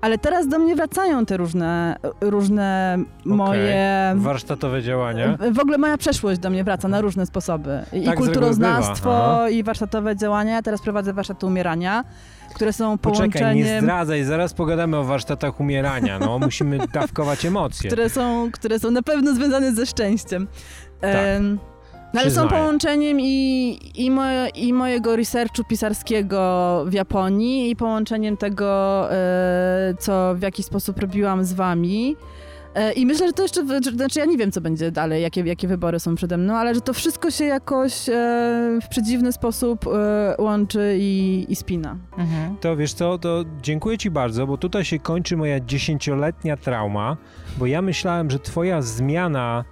[0.00, 4.12] Ale teraz do mnie wracają te różne, różne moje...
[4.16, 5.38] Warsztatowe działania.
[5.52, 7.80] W ogóle moja przeszłość do mnie wraca na różne sposoby.
[7.92, 10.52] I Tak kulturoznawstwo, i warsztatowe działania.
[10.54, 12.04] Ja teraz prowadzę warsztaty umierania,
[12.54, 13.80] które są Poczekaj, nie połączeniem...
[13.80, 16.18] zdradzaj, zaraz pogadamy o warsztatach umierania.
[16.18, 17.90] No, musimy dawkować emocje.
[17.90, 20.46] które są, które są na pewno związane ze szczęściem.
[21.00, 21.58] Em,
[22.14, 28.36] no ale są połączeniem i, i, moje, i mojego researchu pisarskiego w Japonii i połączeniem
[28.36, 32.16] tego, e, co w jakiś sposób robiłam z wami.
[32.74, 35.68] E, I myślę, że to jeszcze, znaczy ja nie wiem, co będzie dalej, jakie, jakie
[35.68, 38.12] wybory są przede mną, ale że to wszystko się jakoś e,
[38.82, 41.96] w przedziwny sposób e, łączy i, i spina.
[42.18, 42.56] Mhm.
[42.56, 47.16] To wiesz co, to dziękuję ci bardzo, bo tutaj się kończy moja dziesięcioletnia trauma,
[47.58, 49.64] bo ja myślałem, że twoja zmiana,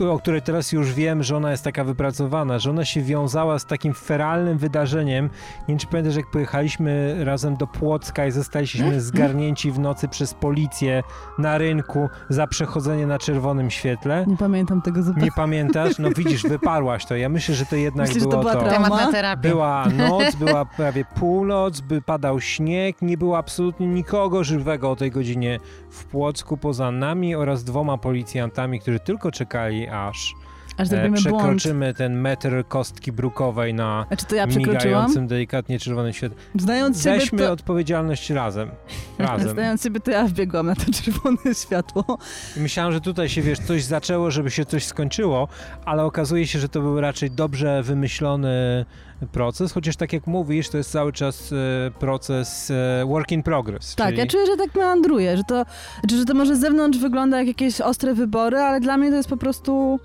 [0.00, 3.66] o której teraz już wiem, że ona jest taka wypracowana, że ona się wiązała z
[3.66, 5.24] takim feralnym wydarzeniem.
[5.24, 10.34] Nie wiem, czy pamiętasz, jak pojechaliśmy razem do Płocka i zostaliśmy zgarnięci w nocy przez
[10.34, 11.02] policję
[11.38, 14.24] na rynku za przechodzenie na czerwonym świetle.
[14.28, 15.24] Nie pamiętam tego zupełnie.
[15.24, 15.98] Nie pamiętasz?
[15.98, 17.16] No widzisz, wyparłaś to.
[17.16, 18.60] Ja myślę, że to jednak Myślisz, było to była to.
[18.60, 18.84] trauma?
[18.88, 19.48] Temat na terapię.
[19.48, 25.10] Była noc, była prawie północ, by padał śnieg, nie było absolutnie nikogo żywego o tej
[25.10, 30.34] godzinie w Płocku poza nami oraz dwoma policjantami, którzy tylko czekali, aż
[30.82, 31.36] Aż e, zrobimy błąd.
[31.36, 36.38] przekroczymy ten metr kostki brukowej na Znaczy to ja migającym delikatnie czerwonym świetle.
[36.54, 37.52] Znając siebie, Weźmy to...
[37.52, 38.70] odpowiedzialność razem.
[39.18, 39.50] Razem.
[39.50, 42.18] Znając siebie, to ja wbiegłam na to czerwone światło.
[42.56, 45.48] I myślałem, że tutaj się, wiesz, coś zaczęło, żeby się coś skończyło,
[45.84, 48.84] ale okazuje się, że to był raczej dobrze wymyślony
[49.32, 53.94] proces, chociaż tak jak mówisz, to jest cały czas e, proces e, work in progress.
[53.94, 54.18] Tak, czyli...
[54.18, 55.64] ja czuję, że tak meandruję, że to,
[56.10, 59.28] że to może z zewnątrz wygląda jak jakieś ostre wybory, ale dla mnie to jest
[59.28, 60.00] po prostu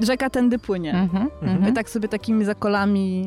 [0.00, 0.94] rzeka tędy płynie.
[0.94, 1.28] Mhm.
[1.42, 1.74] I Mhm.
[1.74, 3.24] tak sobie takimi zakolami,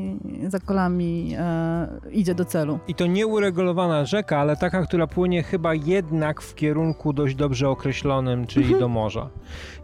[0.48, 2.80] zakolami e, idzie do celu.
[2.88, 8.48] I to nieuregulowana rzeka, ale taka, która płynie chyba jednak w kierunku dość dobrze określonym,
[8.48, 9.30] czyli do morza.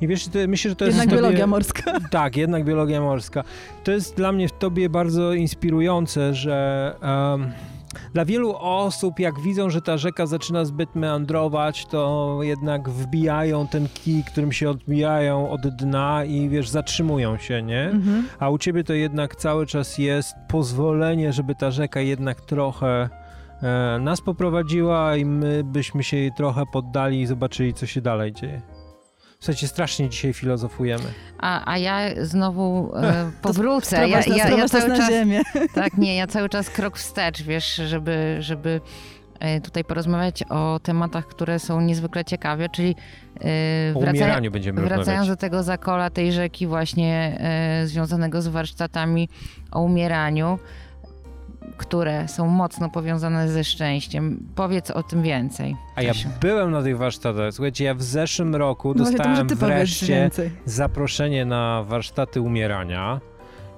[0.02, 1.00] I wiesz, to, myślę, że to Mhm.
[1.00, 1.22] Jednak jest w tobie...
[1.22, 1.92] biologia morska.
[2.12, 3.44] Tak, jednak biologia morska.
[3.84, 7.52] To jest dla mnie w tobie bardzo inspirujące, że em,
[8.14, 13.88] dla wielu osób, jak widzą, że ta rzeka zaczyna zbyt meandrować, to jednak wbijają ten
[13.88, 17.84] kij, którym się odbijają od dna i wiesz, zatrzymują się, nie?
[17.84, 18.28] Mhm.
[18.40, 23.10] A u ciebie to jednak cały czas jest pozwolenie, żeby ta rzeka jednak trochę
[23.62, 28.34] e, nas poprowadziła i my byśmy się jej trochę poddali i zobaczyli, co się dalej
[28.34, 28.79] dzieje.
[29.42, 31.04] Słuchajcie, strasznie dzisiaj filozofujemy.
[31.38, 34.10] A, a ja znowu e, powrócę.
[34.10, 35.42] Ja, nas, ja, ja nas cały na czas, ziemię.
[35.76, 38.82] tak, nie, ja cały czas krok wstecz, wiesz, żeby, żeby
[39.40, 42.96] e, tutaj porozmawiać o tematach, które są niezwykle ciekawe, czyli
[43.36, 45.28] e, O wracają, umieraniu będziemy wracając rozmawiać.
[45.28, 49.30] do tego zakola tej rzeki właśnie e, związanego z warsztatami
[49.72, 50.60] o umieraniu,
[51.78, 54.48] które są mocno powiązane ze szczęściem.
[54.56, 55.76] Powiedz o tym więcej.
[55.96, 57.54] A ja byłem na tych warsztatach.
[57.54, 60.30] Słuchajcie, ja w zeszłym roku No to dostałem powiedz wreszcie
[60.66, 63.20] zaproszenie na warsztaty umierania.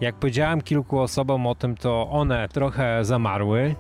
[0.02, 3.76] Jak powiedziałem kilku osobom o tym, to one trochę zamarły.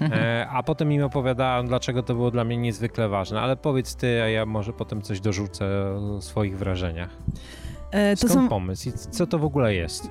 [0.00, 3.40] E, a potem im opowiadałem, dlaczego to było dla mnie niezwykle ważne.
[3.40, 5.66] Ale powiedz ty, a ja może potem coś dorzucę
[6.16, 7.10] o swoich wrażeniach.
[7.90, 10.10] E, to Skąd są, pomysł i co to w ogóle jest?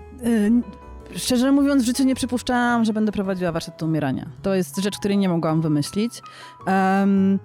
[1.16, 4.26] Szczerze mówiąc, w życiu nie przypuszczałam, że będę prowadziła warsztat umierania.
[4.42, 6.22] To jest rzecz, której nie mogłam wymyślić.
[6.66, 7.40] Em,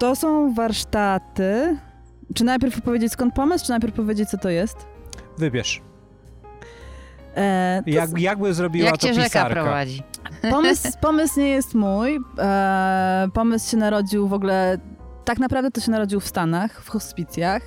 [0.00, 1.78] to są warsztaty.
[2.34, 4.86] Czy najpierw powiedzieć skąd pomysł, czy najpierw powiedzieć co to jest?
[5.38, 5.82] Wybierz.
[7.36, 9.54] E, to Jak, jakby zrobiła Jak to cię rzeka pisarka?
[9.62, 10.02] prowadzi?
[10.50, 12.20] Pomysł, pomysł nie jest mój.
[12.38, 14.78] E, pomysł się narodził w ogóle
[15.24, 17.62] tak naprawdę to się narodził w Stanach, w hospicjach.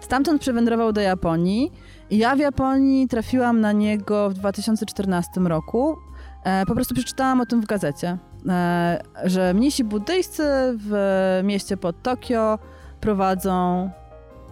[0.00, 1.72] Stamtąd przewędrował do Japonii
[2.18, 5.96] ja w Japonii trafiłam na niego w 2014 roku.
[6.44, 10.42] E, po prostu przeczytałam o tym w gazecie, e, że mnisi buddyjscy
[10.78, 12.58] w mieście pod Tokio
[13.00, 13.90] prowadzą,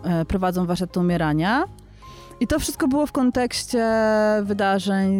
[0.05, 1.64] e, prowadzą warsztaty umierania.
[2.40, 3.87] I to wszystko było w kontekście
[4.42, 5.11] wydarzeń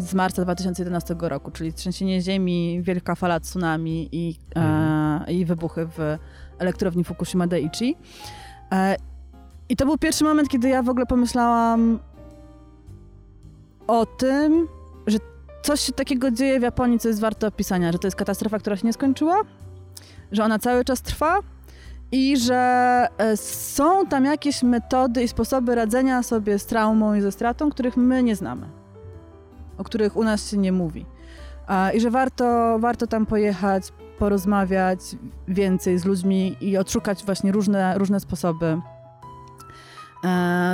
[0.00, 6.18] z marca 2011 roku, czyli trzęsienie ziemi, wielka fala tsunami i, e, i wybuchy w
[6.58, 7.96] elektrowni Fukushima Daiichi.
[8.72, 8.96] E,
[9.70, 11.98] I to był pierwszy moment, kiedy ja w ogóle pomyślałam
[13.86, 14.68] o tym,
[15.06, 15.18] że
[15.62, 18.76] coś się takiego dzieje w Japonii, co jest warte opisania, że to jest katastrofa, która
[18.76, 19.40] się nie skończyła,
[20.32, 21.38] że ona cały czas trwa
[22.12, 27.32] i że e, są tam jakieś metody i sposoby radzenia sobie z traumą i ze
[27.32, 28.66] stratą, których my nie znamy,
[29.78, 31.06] o których u nas się nie mówi.
[31.94, 35.00] I że warto, warto tam pojechać, porozmawiać
[35.48, 38.80] więcej z ludźmi i odszukać właśnie różne, różne sposoby,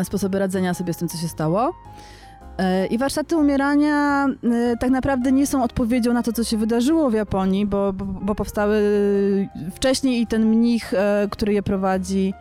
[0.04, 1.72] sposoby radzenia sobie z tym, co się stało.
[2.58, 7.10] E, I warsztaty umierania e, tak naprawdę nie są odpowiedzią na to, co się wydarzyło
[7.10, 8.80] w Japonii, bo, bo, bo powstały
[9.74, 12.32] wcześniej i ten mnich, e, który je prowadzi,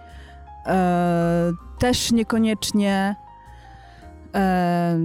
[0.66, 3.16] e, też niekoniecznie.
[4.36, 5.00] E,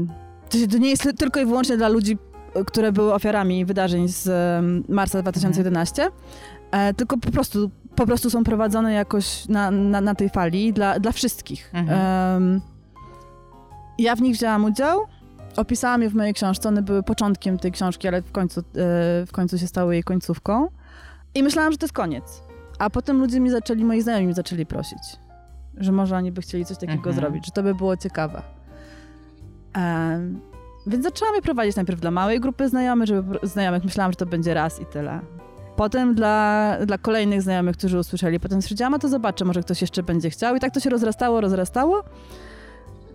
[0.71, 2.19] to nie jest tylko i wyłącznie dla ludzi,
[2.55, 6.11] e, które były ofiarami wydarzeń z e, marca 2011,
[6.71, 10.99] e, tylko po prostu, po prostu są prowadzone jakoś na, na, na tej fali dla,
[11.01, 11.71] dla wszystkich.
[11.75, 11.99] Mhm.
[12.43, 12.61] Em,
[13.99, 15.01] ja w nich wzięłam udział.
[15.57, 16.69] Opisałam je w mojej książce.
[16.69, 18.65] One były początkiem tej książki, ale w końcu, e,
[19.27, 20.69] w końcu się stały jej końcówką.
[21.35, 22.43] I myślałam, że to jest koniec.
[22.79, 24.99] A potem ludzie mi zaczęli, moi znajomi mi zaczęli prosić,
[25.77, 27.17] że może oni by chcieli coś takiego Mhm.
[27.17, 28.43] zrobić, że to by było ciekawe.
[29.75, 30.41] Em,
[30.87, 33.85] więc zaczęłam je prowadzić najpierw dla małej grupy znajomych, żeby, znajomych.
[33.85, 35.21] Myślałam, że to będzie raz i tyle.
[35.81, 38.41] Potem dla, dla kolejnych znajomych, którzy usłyszeli.
[38.41, 40.57] Potem stwierdziłam, a to zobaczę, może ktoś jeszcze będzie chciał.
[40.57, 42.05] I tak to się rozrastało, rozrastało.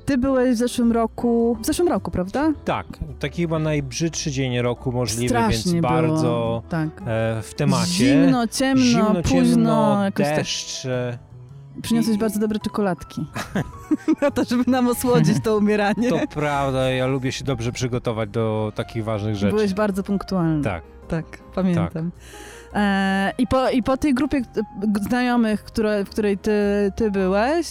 [0.05, 2.51] Ty byłeś w zeszłym roku, w zeszłym roku, prawda?
[2.65, 2.85] Tak,
[3.19, 5.93] taki chyba najbrzydszy dzień roku możliwy, Strasznie więc było.
[5.93, 6.89] bardzo Tak.
[7.07, 7.85] e, w temacie.
[7.85, 9.33] Zimno, ciemno, Zimno, późno.
[9.33, 10.35] ciemno, jakoś tak.
[10.35, 10.87] deszcz.
[11.81, 13.25] Przyniosłeś i- bardzo dobre czekoladki.
[14.21, 16.09] Na to, żeby nam osłodzić to umieranie.
[16.09, 19.55] To prawda, ja lubię się dobrze przygotować do takich ważnych rzeczy.
[19.55, 20.63] Byłeś bardzo punktualny.
[20.63, 20.83] Tak.
[21.07, 21.25] Tak,
[21.55, 22.07] pamiętam.
[22.07, 22.54] E,
[23.37, 24.41] i, po, I po tej grupie
[25.01, 26.51] znajomych, które, w której ty,
[26.95, 27.67] ty byłeś,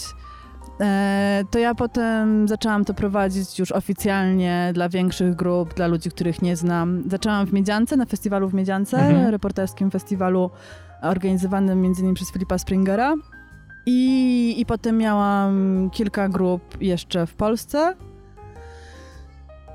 [0.81, 6.41] e, to ja potem zaczęłam to prowadzić już oficjalnie dla większych grup, dla ludzi, których
[6.41, 7.03] nie znam.
[7.09, 9.29] Zaczęłam w Miedziance, na festiwalu w Miedziance, Mhm.
[9.29, 10.49] reporterskim festiwalu
[11.01, 13.13] organizowanym między innymi przez Filipa Springera.
[13.85, 17.93] I, I potem miałam kilka grup jeszcze w Polsce.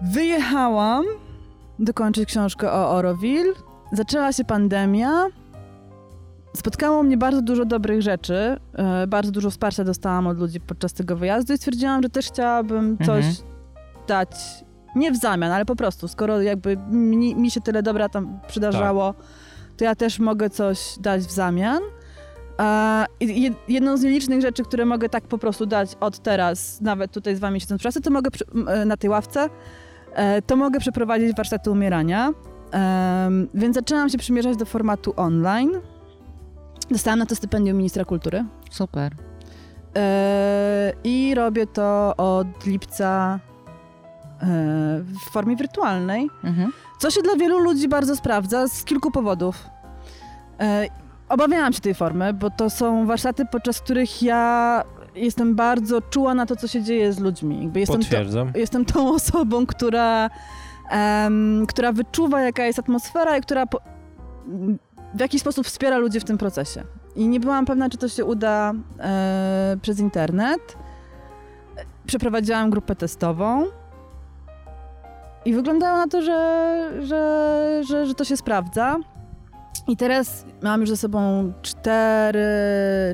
[0.02, 1.04] Wyjechałam
[1.78, 3.52] dokończyć książkę o Oroville.
[3.92, 5.10] Zaczęła się pandemia.
[6.56, 8.56] Spotkało mnie bardzo dużo dobrych rzeczy.
[8.74, 12.98] e, Bardzo dużo wsparcia dostałam od ludzi podczas tego wyjazdu i stwierdziłam, że też chciałabym
[12.98, 13.34] coś Mhm.
[14.08, 14.30] dać.
[14.96, 19.14] Nie w zamian, ale po prostu, skoro jakby mi, mi się tyle dobra tam przydarzało,
[19.76, 21.80] to ja też mogę coś dać w zamian.
[22.60, 27.12] E, i jedną z nielicznych rzeczy, które mogę tak po prostu dać od teraz, nawet
[27.12, 28.30] tutaj z wami siedząc w pracy, to mogę
[28.68, 29.48] e, na tej ławce,
[30.46, 32.30] to mogę przeprowadzić warsztaty umierania.
[32.70, 35.70] Em, więc zaczęłam się przymierzać do formatu online.
[36.90, 38.44] Dostałam na to stypendium ministra kultury.
[38.70, 39.12] Super.
[39.96, 43.40] E, I robię to od lipca
[44.42, 44.46] e,
[45.02, 46.28] w formie wirtualnej.
[46.44, 46.72] Mhm.
[46.98, 49.66] Co się dla wielu ludzi bardzo sprawdza z kilku powodów.
[50.60, 50.86] E,
[51.28, 54.82] obawiałam się tej formy, bo to są warsztaty, podczas których ja
[55.14, 57.62] jestem bardzo czuła na to, co się dzieje z ludźmi.
[57.62, 58.52] Jakby jestem, to, Potwierdzam.
[58.54, 60.30] jestem tą osobą, która,
[60.90, 63.80] em, która wyczuwa, jaka jest atmosfera i która po,
[65.14, 66.84] w jakiś sposób wspiera ludzi w tym procesie.
[67.16, 70.76] I nie byłam pewna, czy to się uda e, przez internet.
[72.06, 73.66] Przeprowadziłam grupę testową.
[75.44, 78.96] I wyglądało na to, że, że, że, że to się sprawdza.
[79.88, 82.46] I teraz mam już ze sobą cztery,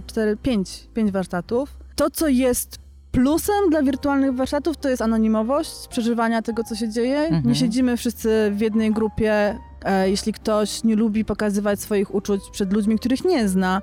[0.06, 1.78] cztery pięć, pięć warsztatów.
[1.96, 2.85] To, co jest
[3.16, 7.18] plusem dla wirtualnych warsztatów, to jest anonimowość przeżywania tego, co się dzieje.
[7.18, 7.46] Mhm.
[7.46, 9.58] Nie siedzimy wszyscy w jednej grupie.
[9.84, 13.82] E, jeśli ktoś nie lubi pokazywać swoich uczuć przed ludźmi, których nie zna,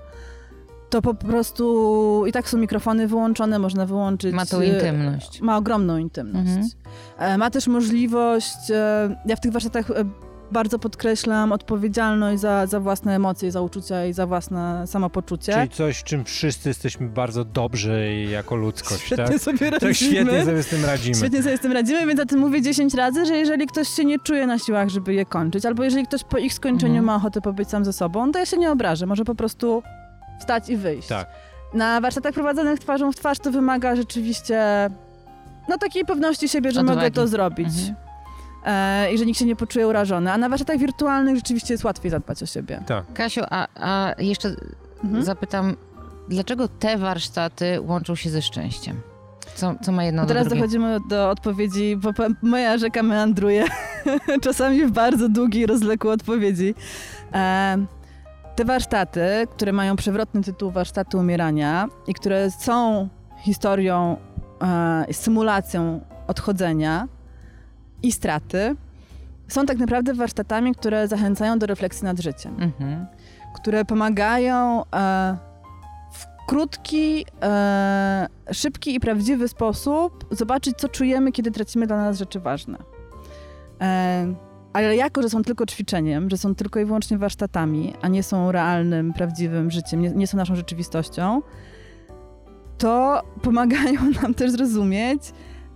[0.89, 4.35] to po prostu i tak są mikrofony wyłączone, można wyłączyć.
[4.35, 5.41] Ma tą e, intymność.
[5.41, 6.49] ma ogromną intymność.
[6.49, 6.69] Mhm.
[7.17, 8.57] E, Ma też możliwość,
[9.25, 9.85] ja w tych warsztatach
[10.53, 15.53] bardzo podkreślam odpowiedzialność za, za własne emocje, za uczucia i za własne samopoczucie.
[15.53, 19.39] Czyli coś, czym wszyscy jesteśmy bardzo dobrzy jako ludzkość, Świetnie tak?
[19.39, 19.79] sobie radzimy.
[19.91, 21.15] Tak świetnie sobie z tym radzimy.
[21.15, 24.05] Świetnie sobie z tym radzimy, więc o tym mówię 10 razy, że jeżeli ktoś się
[24.05, 27.05] nie czuje na siłach, żeby je kończyć, albo jeżeli ktoś po ich skończeniu Mhm.
[27.05, 29.05] ma ochotę pobyć sam ze sobą, to ja się nie obrażę.
[29.05, 29.83] Może po prostu
[30.39, 31.07] wstać i wyjść.
[31.07, 31.27] Tak.
[31.73, 34.89] Na warsztatach prowadzonych twarzą w twarz to wymaga rzeczywiście
[35.69, 36.97] no takiej pewności siebie, że Odwagi.
[36.99, 37.67] mogę to zrobić.
[37.67, 37.95] Mhm.
[38.65, 40.31] E, I że nikt się nie poczuje urażony.
[40.31, 42.83] A na warsztatach wirtualnych rzeczywiście jest łatwiej zadbać o siebie.
[42.87, 43.13] Tak.
[43.13, 44.55] Kasiu, a, a jeszcze
[45.03, 45.23] Mhm.
[45.23, 45.75] zapytam,
[46.29, 49.01] dlaczego te warsztaty łączą się ze szczęściem?
[49.55, 52.09] Co, co ma jedno No do teraz dochodzimy do odpowiedzi, bo
[52.41, 53.65] moja rzeka meandruje
[54.43, 56.75] czasami w bardzo długiej, rozległej odpowiedzi.
[57.33, 57.77] E,
[58.55, 59.21] te warsztaty,
[59.51, 63.07] które mają przewrotny tytuł Warsztaty Umierania i które są
[63.41, 64.17] historią,
[64.61, 67.07] e, symulacją odchodzenia
[68.03, 68.75] i straty,
[69.47, 73.05] są tak naprawdę warsztatami, które zachęcają do refleksji nad życiem Mhm.
[73.55, 75.37] które pomagają e,
[76.11, 82.39] w krótki, e, szybki i prawdziwy sposób zobaczyć, co czujemy, kiedy tracimy dla nas rzeczy
[82.39, 82.77] ważne.
[83.81, 84.33] E,
[84.73, 88.51] ale jako, że są tylko ćwiczeniem, że są tylko i wyłącznie warsztatami, a nie są
[88.51, 91.41] realnym, prawdziwym życiem, nie, nie są naszą rzeczywistością,
[92.77, 95.21] to pomagają nam też zrozumieć,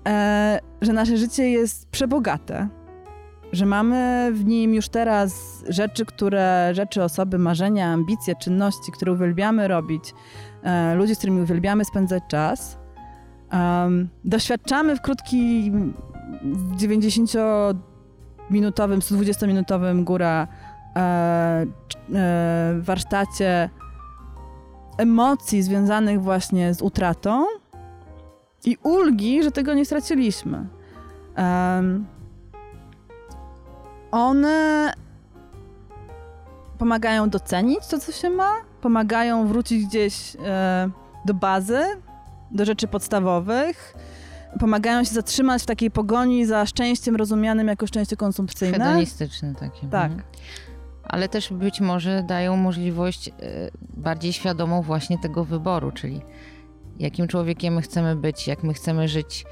[0.08, 2.68] e, że nasze życie jest przebogate,
[3.52, 9.68] że mamy w nim już teraz rzeczy, które, rzeczy, osoby, marzenia, ambicje, czynności, które uwielbiamy
[9.68, 10.14] robić,
[10.64, 12.78] e, ludzi, z którymi uwielbiamy spędzać czas.
[14.26, 15.94] Doświadczamy w krótkim,
[16.44, 20.48] w 90-minutowym, 120-minutowym góra
[20.96, 21.66] e,
[22.80, 23.70] warsztacie
[24.98, 27.46] emocji związanych właśnie z utratą
[28.66, 30.68] i ulgi, że tego nie straciliśmy.
[31.36, 32.06] Em,
[34.12, 34.94] one
[36.78, 40.90] pomagają docenić to, co się ma, pomagają wrócić gdzieś e,
[41.26, 41.82] do bazy,
[42.52, 43.96] do rzeczy podstawowych,
[44.60, 48.78] pomagają się zatrzymać w takiej pogoni za szczęściem rozumianym jako szczęście konsumpcyjne.
[48.78, 49.88] Hedonistyczne takie.
[49.88, 50.12] Tak.
[50.12, 50.30] Mhm.
[51.04, 53.34] Ale też być może dają możliwość e,
[53.82, 56.22] bardziej świadomą właśnie tego wyboru, czyli
[57.00, 59.46] jakim człowiekiem my chcemy być, jak my chcemy żyć,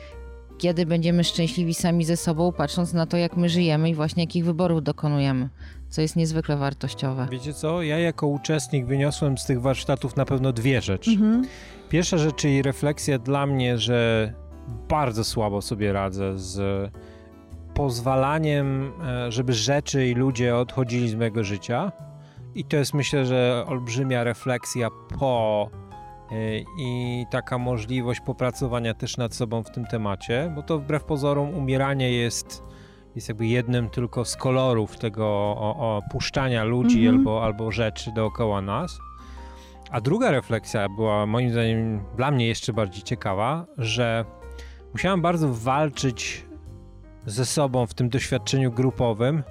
[0.57, 4.45] kiedy będziemy szczęśliwi sami ze sobą, patrząc na to, jak my żyjemy i właśnie jakich
[4.45, 5.49] wyborów dokonujemy,
[5.89, 7.27] co jest niezwykle wartościowe.
[7.31, 7.81] Wiecie co?
[7.81, 11.11] Ja jako uczestnik wyniosłem z tych warsztatów na pewno dwie rzeczy.
[11.11, 11.45] Mhm.
[11.89, 14.33] Pierwsza rzecz, czyli refleksja dla mnie, że
[14.89, 16.91] bardzo słabo sobie radzę z
[17.73, 21.91] pozwalaniem, e, żeby rzeczy i ludzie odchodzili z mojego życia.
[22.55, 25.69] I to jest myślę, że olbrzymia refleksja po
[26.77, 32.11] i taka możliwość popracowania też nad sobą w tym temacie, bo to wbrew pozorom umieranie
[32.11, 32.63] jest,
[33.15, 37.17] jest jakby jednym tylko z kolorów tego o, o puszczania ludzi Mhm.
[37.17, 38.99] albo, albo rzeczy dookoła nas.
[39.91, 44.25] A druga refleksja była moim zdaniem dla mnie jeszcze bardziej ciekawa, że
[44.93, 46.45] musiałem bardzo walczyć
[47.25, 49.43] ze sobą w tym doświadczeniu grupowym,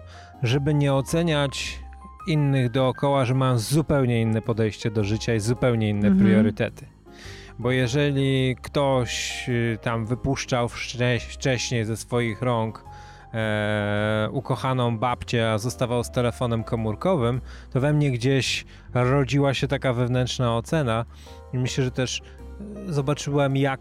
[0.43, 1.84] żeby nie oceniać
[2.27, 6.27] innych dookoła, że mają zupełnie inne podejście do życia i zupełnie inne Mhm.
[6.27, 6.87] priorytety.
[7.59, 12.85] Bo jeżeli ktoś y, tam wypuszczał wcze- wcześniej ze swoich rąk
[13.35, 17.41] e, ukochaną babcię, a zostawał z telefonem komórkowym,
[17.73, 21.05] to we mnie gdzieś rodziła się taka wewnętrzna ocena
[21.53, 22.21] i myślę, że też
[22.89, 23.81] e, zobaczyłem, jak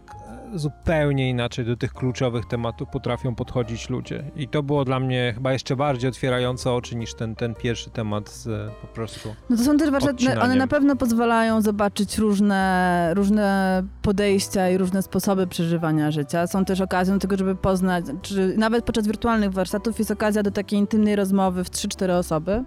[0.54, 4.30] zupełnie inaczej do tych kluczowych tematów potrafią podchodzić ludzie.
[4.36, 8.30] I to było dla mnie chyba jeszcze bardziej otwierające oczy niż ten, ten pierwszy temat
[8.30, 9.34] z, e, po prostu.
[9.50, 10.58] No to są też warsztaty, one Odcinaniem.
[10.58, 16.46] na pewno pozwalają zobaczyć różne, różne podejścia i różne sposoby przeżywania życia.
[16.46, 20.50] Są też okazją do tego, żeby poznać, czy nawet podczas wirtualnych warsztatów jest okazja do
[20.50, 22.64] takiej intymnej rozmowy w 3-4 osoby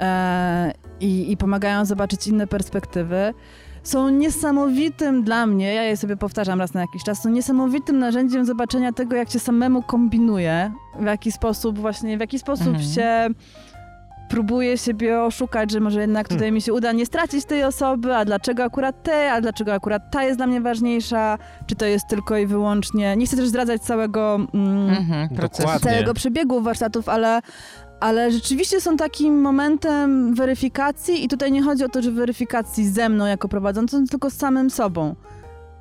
[0.00, 3.34] e, i, i pomagają zobaczyć inne perspektywy.
[3.82, 8.44] Są niesamowitym dla mnie, ja je sobie powtarzam raz na jakiś czas, są niesamowitym narzędziem
[8.44, 12.84] zobaczenia tego, jak się samemu kombinuje, w jaki sposób właśnie, w jaki sposób Mhm.
[12.84, 13.28] się
[14.30, 18.24] próbuję siebie oszukać, że może jednak tutaj mi się uda nie stracić tej osoby, a
[18.24, 22.38] dlaczego akurat te, a dlaczego akurat ta jest dla mnie ważniejsza, czy to jest tylko
[22.38, 25.28] i wyłącznie, nie chcę też zdradzać całego, mm, Mhm,
[25.80, 27.40] całego przebiegu warsztatów, ale,
[28.00, 33.08] ale rzeczywiście są takim momentem weryfikacji i tutaj nie chodzi o to, że weryfikacji ze
[33.08, 35.14] mną jako prowadzącą, tylko z samym sobą.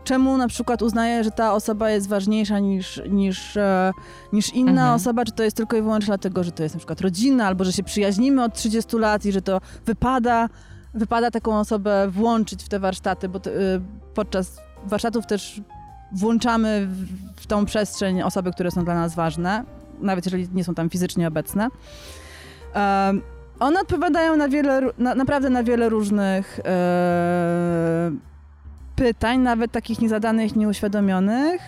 [0.03, 3.91] Czemu na przykład uznaję, że ta osoba jest ważniejsza niż, niż, e,
[4.33, 4.95] niż inna Mhm.
[4.95, 7.63] osoba, czy to jest tylko i wyłącznie dlatego, że to jest na przykład rodzina, albo
[7.63, 10.50] że się przyjaźnimy od 30 lat i że to wypada,
[10.93, 13.81] wypada taką osobę włączyć w te warsztaty, bo to, y,
[14.13, 15.62] podczas warsztatów też
[16.12, 16.87] włączamy
[17.35, 19.63] w, tą przestrzeń osoby, które są dla nas ważne,
[20.02, 21.67] nawet jeżeli nie są tam fizycznie obecne.
[22.75, 23.21] Um,
[23.60, 28.12] one odpowiadają na wiele, na, naprawdę na wiele różnych e,
[29.00, 31.62] pytań, nawet takich niezadanych, nieuświadomionych.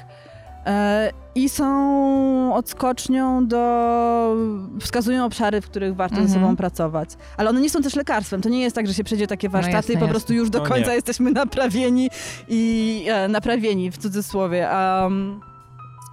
[0.65, 4.35] E, I są odskocznią do.
[4.79, 6.27] wskazują obszary, w których warto Mhm.
[6.27, 7.09] ze sobą pracować.
[7.37, 8.41] Ale one nie są też lekarstwem.
[8.41, 10.59] To nie jest tak, że się przejdzie takie warsztaty jasne, i po prostu już do
[10.59, 10.95] No końca nie.
[10.95, 12.09] jesteśmy naprawieni
[12.47, 14.67] i e, naprawieni w cudzysłowie.
[15.03, 15.39] Um,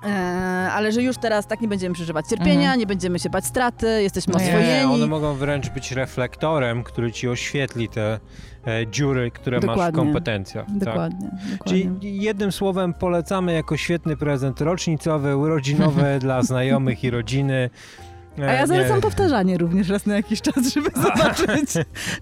[0.06, 0.08] e,
[0.72, 2.78] ale że już teraz tak nie będziemy przeżywać cierpienia, Mhm.
[2.78, 4.88] nie będziemy się bać straty, jesteśmy No oswojeni.
[4.88, 8.20] Nie, one mogą wręcz być reflektorem, który ci oświetli te
[8.90, 10.02] dziury, które masz w Dokładnie.
[10.02, 10.66] kompetencjach.
[10.66, 10.78] Tak.
[10.78, 11.58] Dokładnie, dokładnie.
[12.00, 17.70] Czyli jednym słowem polecamy jako świetny prezent rocznicowy, urodzinowy dla znajomych i rodziny.
[18.38, 21.72] E, A ja zalecam nie- powtarzanie również raz na jakiś czas, żeby zobaczyć,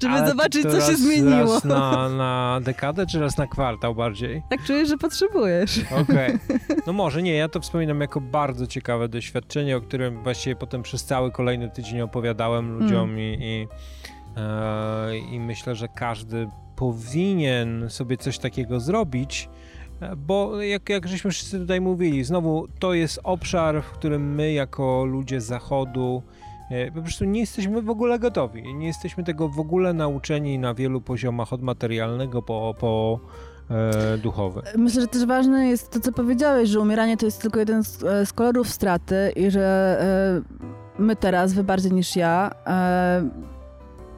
[0.03, 1.55] żeby Ale zobaczyć, co się raz- zmieniło.
[1.55, 4.43] Raz na, na dekadę, czy raz na kwartał bardziej?
[4.51, 5.81] Tak czujesz, że potrzebujesz.
[6.03, 6.39] Okej.
[6.87, 11.05] No może nie, ja to wspominam jako bardzo ciekawe doświadczenie, o którym właściwie potem przez
[11.05, 13.19] cały kolejny tydzień opowiadałem ludziom Mm.
[13.21, 14.16] i, i, e,
[15.31, 19.49] i myślę, że każdy powinien sobie coś takiego zrobić,
[20.01, 24.53] e, bo jak, jak żeśmy wszyscy tutaj mówili, znowu to jest obszar, w którym my
[24.53, 26.23] jako ludzie zachodu
[26.71, 28.75] e, po prostu nie jesteśmy w ogóle gotowi.
[28.75, 33.21] Nie jesteśmy tego w ogóle nauczeni na wielu poziomach, od materialnego po, po
[33.71, 34.63] e, duchowy.
[34.77, 38.03] Myślę, że też ważne jest to, co powiedziałeś, że umieranie to jest tylko jeden z,
[38.03, 43.56] e, z kolorów straty i że e, my teraz, wy bardziej niż ja, e,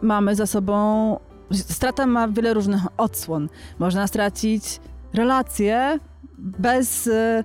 [0.03, 1.17] mamy za sobą.
[1.53, 3.49] Strata ma wiele różnych odsłon.
[3.79, 4.81] Można stracić
[5.15, 5.99] relacje
[6.39, 7.07] bez.
[7.07, 7.45] e,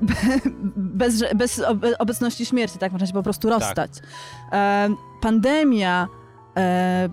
[0.76, 2.92] Bez, bez obe- obecności śmierci, tak?
[2.92, 3.90] Można się po prostu rozstać.
[4.52, 4.88] E,
[5.20, 6.08] pandemia,
[6.56, 7.08] e,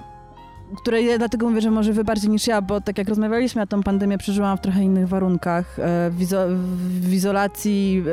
[0.78, 3.66] której ja dlatego mówię, że może wy bardziej niż ja, bo tak jak rozmawialiśmy, ja
[3.66, 5.76] tą pandemię przeżyłam w trochę innych warunkach,
[6.12, 6.56] w, izo-
[7.02, 8.04] w izolacji,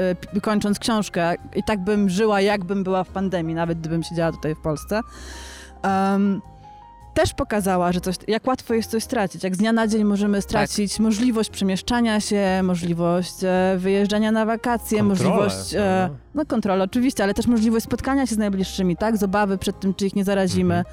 [0.43, 4.61] kończąc książkę i tak bym żyła, jakbym była w pandemii, nawet gdybym siedziała tutaj w
[4.61, 5.01] Polsce.
[5.85, 6.43] Em,
[7.15, 9.45] też pokazała, że coś, jak łatwo jest coś stracić.
[9.45, 14.99] Jak z dnia na dzień możemy stracić możliwość przemieszczania się, możliwość e, wyjeżdżania na wakacje,
[14.99, 15.75] Kontrolę, możliwość.
[15.75, 16.47] E, no.
[16.47, 19.17] kontrolę oczywiście, ale też możliwość spotkania się z najbliższymi, tak?
[19.17, 20.85] Z obawy przed tym, czy ich nie zarazimy.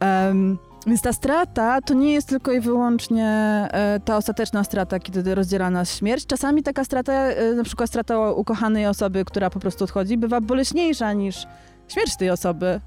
[0.00, 3.26] Em, więc ta strata to nie jest tylko i wyłącznie
[3.72, 6.26] e, ta ostateczna strata, kiedy rozdziela nas śmierć.
[6.26, 11.12] Czasami taka strata, e, na przykład strata ukochanej osoby, która po prostu odchodzi, bywa boleśniejsza
[11.12, 11.46] niż
[11.88, 12.80] śmierć tej osoby.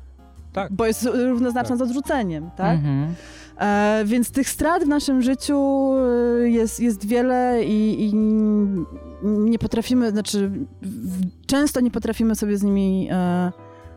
[0.54, 0.74] Tak.
[0.74, 1.78] Bo jest równoznaczna Tak.
[1.78, 2.74] z odrzuceniem, tak?
[2.78, 3.14] Mhm.
[3.60, 5.90] E, więc tych strat w naszym życiu
[6.44, 8.16] e, jest, jest wiele i, i
[9.24, 10.52] nie potrafimy, znaczy
[10.82, 13.52] w, często nie potrafimy sobie z nimi e,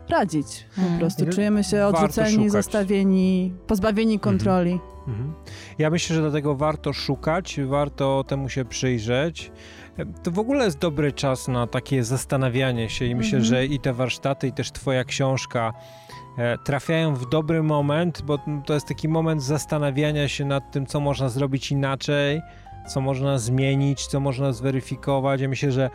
[0.09, 0.99] radzić po Mhm.
[0.99, 1.25] prostu.
[1.25, 4.79] Czujemy się odrzuceni, zostawieni, pozbawieni kontroli.
[5.07, 5.33] Mhm.
[5.77, 9.51] Ja myślę, że dlatego warto szukać, warto temu się przyjrzeć.
[10.23, 13.43] To w ogóle jest dobry czas na takie zastanawianie się i myślę, Mhm.
[13.43, 15.73] że i te warsztaty, i też twoja książka
[16.06, 16.06] e,
[16.63, 21.29] trafiają w dobry moment, bo to jest taki moment zastanawiania się nad tym, co można
[21.29, 22.41] zrobić inaczej,
[22.89, 25.41] co można zmienić, co można zweryfikować.
[25.41, 25.89] Ja myślę, że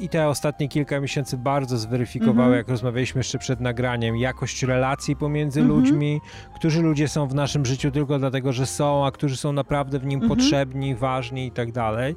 [0.00, 2.56] i te ostatnie kilka miesięcy bardzo zweryfikowały, Mhm.
[2.56, 5.80] jak rozmawialiśmy jeszcze przed nagraniem, jakość relacji pomiędzy Mhm.
[5.80, 6.20] ludźmi,
[6.54, 10.06] którzy ludzie są w naszym życiu tylko dlatego, że są, a którzy są naprawdę w
[10.06, 10.38] nim Mhm.
[10.38, 12.16] potrzebni, ważni i tak dalej.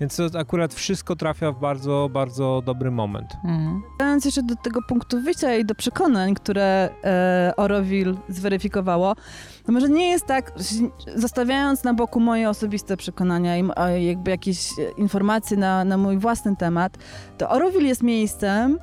[0.00, 3.36] Więc to akurat wszystko trafia w bardzo, bardzo dobry moment.
[3.44, 3.82] Mhm.
[4.24, 7.52] Jeszcze do tego punktu wyjścia i do przekonań, które e,
[8.28, 9.16] zweryfikowało,
[9.64, 10.52] to może nie jest tak,
[11.16, 13.64] zostawiając na boku moje osobiste przekonania i
[14.06, 16.98] jakby jakieś informacje na, na mój własny temat,
[17.38, 18.78] to Oroville jest miejscem,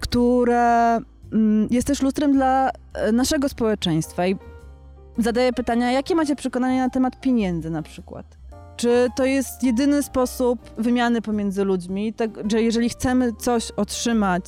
[0.00, 0.98] które
[1.32, 4.36] mm, jest też lustrem dla e, naszego społeczeństwa i
[5.18, 8.37] zadaje pytania, jakie macie przekonania na temat pieniędzy na przykład?
[8.78, 12.12] Czy to jest jedyny sposób wymiany pomiędzy ludźmi?
[12.12, 14.44] Tak, że jeżeli chcemy coś otrzymać,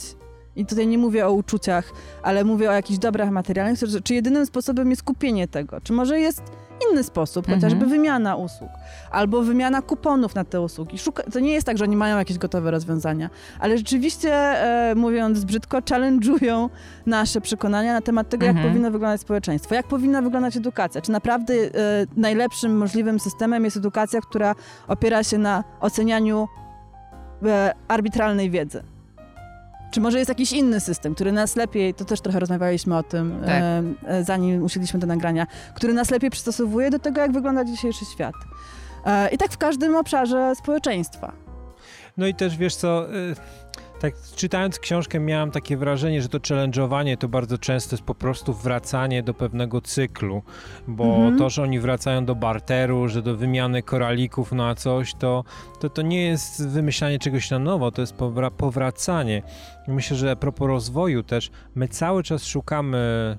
[0.57, 4.91] i tutaj nie mówię o uczuciach, ale mówię o jakichś dobrach materialnych, czy jedynym sposobem
[4.91, 5.81] jest kupienie tego?
[5.81, 6.43] Czy może jest
[6.91, 7.61] inny sposób, Mhm.
[7.61, 8.71] chociażby wymiana usług,
[9.11, 10.99] albo wymiana kuponów na te usługi?
[10.99, 15.45] Szuka, to nie jest tak, że oni mają jakieś gotowe rozwiązania, ale rzeczywiście, e, mówiąc
[15.45, 16.69] brzydko, challenge'ują
[17.07, 18.73] nasze przekonania na temat tego, jak Mhm.
[18.73, 21.01] powinno wyglądać społeczeństwo, jak powinna wyglądać edukacja.
[21.01, 21.69] Czy naprawdę e,
[22.17, 24.55] najlepszym możliwym systemem jest edukacja, która
[24.89, 26.49] opiera się na ocenianiu
[27.47, 28.83] e, arbitralnej wiedzy?
[29.91, 33.41] Czy może jest jakiś inny system, który nas lepiej, to też trochę rozmawialiśmy o tym,
[33.47, 33.63] Tak.
[34.07, 38.35] e, zanim usiedliśmy do nagrania, który nas lepiej przystosowuje do tego, jak wygląda dzisiejszy świat.
[39.07, 41.33] E, I tak w każdym obszarze społeczeństwa.
[42.17, 43.37] No i też wiesz co, y,
[44.01, 48.55] tak czytając książkę miałem takie wrażenie, że to challenge'owanie to bardzo często jest po prostu
[48.55, 50.43] wracanie do pewnego cyklu,
[50.89, 51.39] bo Mhm.
[51.39, 55.45] to, że oni wracają do barteru, że do wymiany koralików na coś, to,
[55.81, 59.43] to, to nie jest wymyślanie czegoś na nowo, to jest powra- powracanie.
[59.89, 63.39] Myślę, że a propos rozwoju też, my cały czas szukamy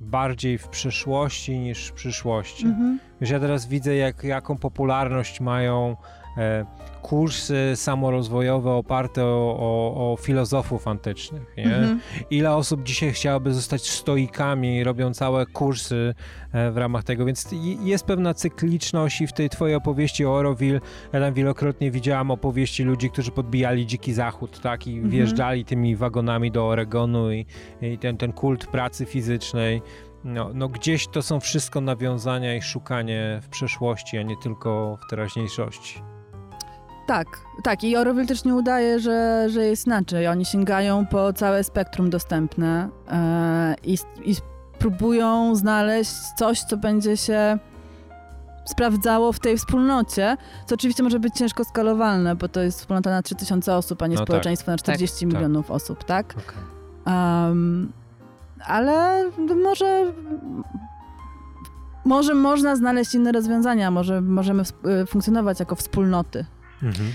[0.00, 2.66] bardziej w przeszłości niż w przyszłości.
[2.66, 2.98] Mhm.
[3.20, 5.96] Wiesz, ja teraz widzę, jak, jaką popularność mają
[6.36, 6.66] e,
[7.06, 11.42] kursy samorozwojowe oparte o, o, o filozofów antycznych.
[11.56, 12.00] Mhm.
[12.30, 16.14] Ile osób dzisiaj chciałoby zostać stoikami, robią całe kursy
[16.52, 17.48] e, w ramach tego, więc
[17.84, 20.80] jest pewna cykliczność i w tej twojej opowieści o Oroville,
[21.12, 25.10] ja tam wielokrotnie widziałam opowieści ludzi, którzy podbijali dziki zachód, tak, i Mhm.
[25.10, 27.46] wjeżdżali tymi wagonami do Oregonu i,
[27.82, 29.82] i ten, ten kult pracy fizycznej.
[30.24, 35.10] No, no gdzieś to są wszystko nawiązania i szukanie w przeszłości, a nie tylko w
[35.10, 36.15] teraźniejszości.
[37.06, 37.26] Tak,
[37.62, 37.84] tak.
[37.84, 40.28] I Orwell też nie udaje, że, że jest inaczej.
[40.28, 44.34] Oni sięgają po całe spektrum dostępne e, i, i
[44.78, 47.58] próbują znaleźć coś, co będzie się
[48.64, 50.36] sprawdzało w tej wspólnocie,
[50.66, 54.14] co oczywiście może być ciężko skalowalne, bo to jest wspólnota na 3000 osób, a nie
[54.14, 54.26] No tak.
[54.26, 55.34] społeczeństwo na 40 tak.
[55.34, 56.34] milionów osób, tak?
[57.06, 57.92] Um,
[58.66, 59.24] ale
[59.62, 60.12] może,
[62.04, 64.62] może można znaleźć inne rozwiązania, może możemy
[65.02, 66.44] y, funkcjonować jako wspólnoty.
[66.82, 67.12] Mhm.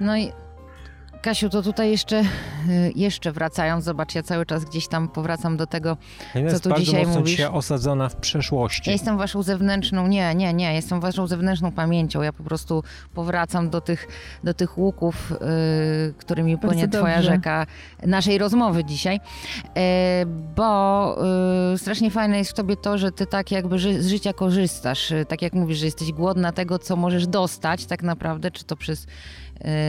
[0.00, 0.32] No i
[1.24, 2.20] Kasiu, to tutaj jeszcze,
[2.68, 5.96] y, jeszcze wracając, zobacz, ja cały czas gdzieś tam powracam do tego,
[6.32, 7.30] Helena Co tu dzisiaj mocno mówisz?
[7.30, 8.90] dzisiaj osadzona w przeszłości.
[8.90, 12.22] Ja jestem waszą zewnętrzną, nie, nie, nie, jestem waszą zewnętrzną pamięcią.
[12.22, 12.82] Ja po prostu
[13.14, 14.08] powracam do tych,
[14.44, 17.30] do tych łuków, y, którymi Bardzo płynie twoja dobrze.
[17.32, 17.66] rzeka
[18.02, 19.20] naszej rozmowy dzisiaj.
[19.76, 20.24] E,
[20.56, 21.16] bo
[21.74, 25.10] y, strasznie fajne jest w tobie to, że ty tak jakby ży, z życia korzystasz.
[25.10, 28.76] Y, Tak jak mówisz, że jesteś głodna tego, co możesz dostać tak naprawdę, czy to
[28.76, 29.06] przez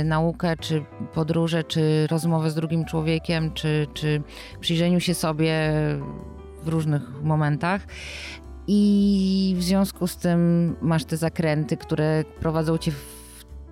[0.05, 4.21] naukę, czy podróże, czy rozmowę z drugim człowiekiem, czy, czy
[4.59, 5.71] przyjrzeniu się sobie
[6.63, 7.81] w różnych momentach.
[8.67, 13.05] I w związku z tym masz te zakręty, które prowadzą cię w,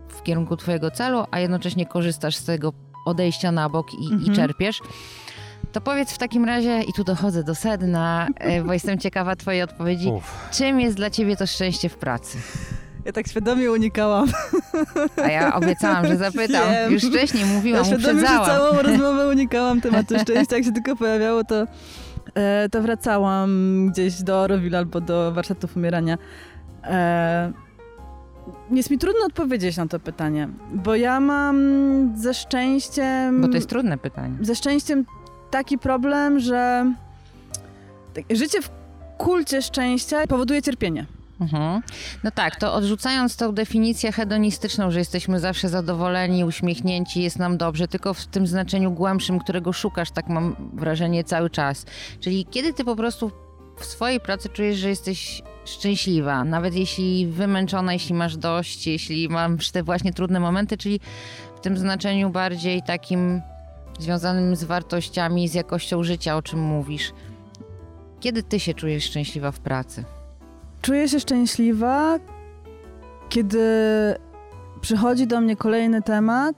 [0.08, 2.74] w kierunku twojego celu, a jednocześnie korzystasz z tego
[3.06, 4.36] odejścia na bok i, i Mhm.
[4.36, 4.80] czerpiesz.
[5.72, 9.62] To powiedz w takim razie, i tu dochodzę do sedna, e, bo jestem ciekawa twojej
[9.62, 10.08] odpowiedzi.
[10.08, 10.50] Uf.
[10.52, 12.38] Czym jest dla ciebie to szczęście w pracy?
[13.06, 14.28] Ja tak świadomie unikałam.
[15.24, 16.72] A ja obiecałam, że zapytam.
[16.72, 16.92] Wiem.
[16.92, 18.46] Już wcześniej mówiłam, ja świadomie uprzedzałam.
[18.46, 20.56] całą rozmowę unikałam tematu szczęścia.
[20.56, 21.68] Jak się tylko pojawiało, to,
[22.36, 23.50] e, to wracałam
[23.92, 26.18] gdzieś do Orowil albo do warsztatów umierania.
[26.84, 27.52] E,
[28.72, 31.58] jest mi trudno odpowiedzieć na to pytanie, bo ja mam
[32.16, 33.42] ze szczęściiem...
[33.42, 34.36] Bo to jest trudne pytanie.
[34.42, 35.06] ze szczęściem
[35.52, 36.94] taki problem, że
[38.14, 38.70] tak- życie w
[39.18, 41.06] kulcie szczęścia powoduje cierpienie.
[41.42, 41.82] Mhm.
[42.24, 47.88] No tak, to odrzucając tą definicję hedonistyczną, że jesteśmy zawsze zadowoleni, uśmiechnięci, jest nam dobrze,
[47.88, 51.86] tylko w tym znaczeniu głębszym, którego szukasz, tak mam wrażenie cały czas.
[52.20, 53.32] Czyli kiedy ty po prostu
[53.78, 59.72] w swojej pracy czujesz, że jesteś szczęśliwa, nawet jeśli wymęczona, jeśli masz dość, jeśli masz
[59.72, 61.00] te właśnie trudne momenty, czyli
[61.58, 63.42] w tym znaczeniu bardziej takim
[64.00, 67.14] związanym z wartościami, z jakością życia, o czym mówisz.
[68.20, 70.06] Kiedy ty się czujesz szczęśliwa w pracy?
[70.84, 72.20] Czuję się szczęśliwa,
[73.30, 73.60] kiedy
[74.82, 76.56] przychodzi do mnie kolejny temat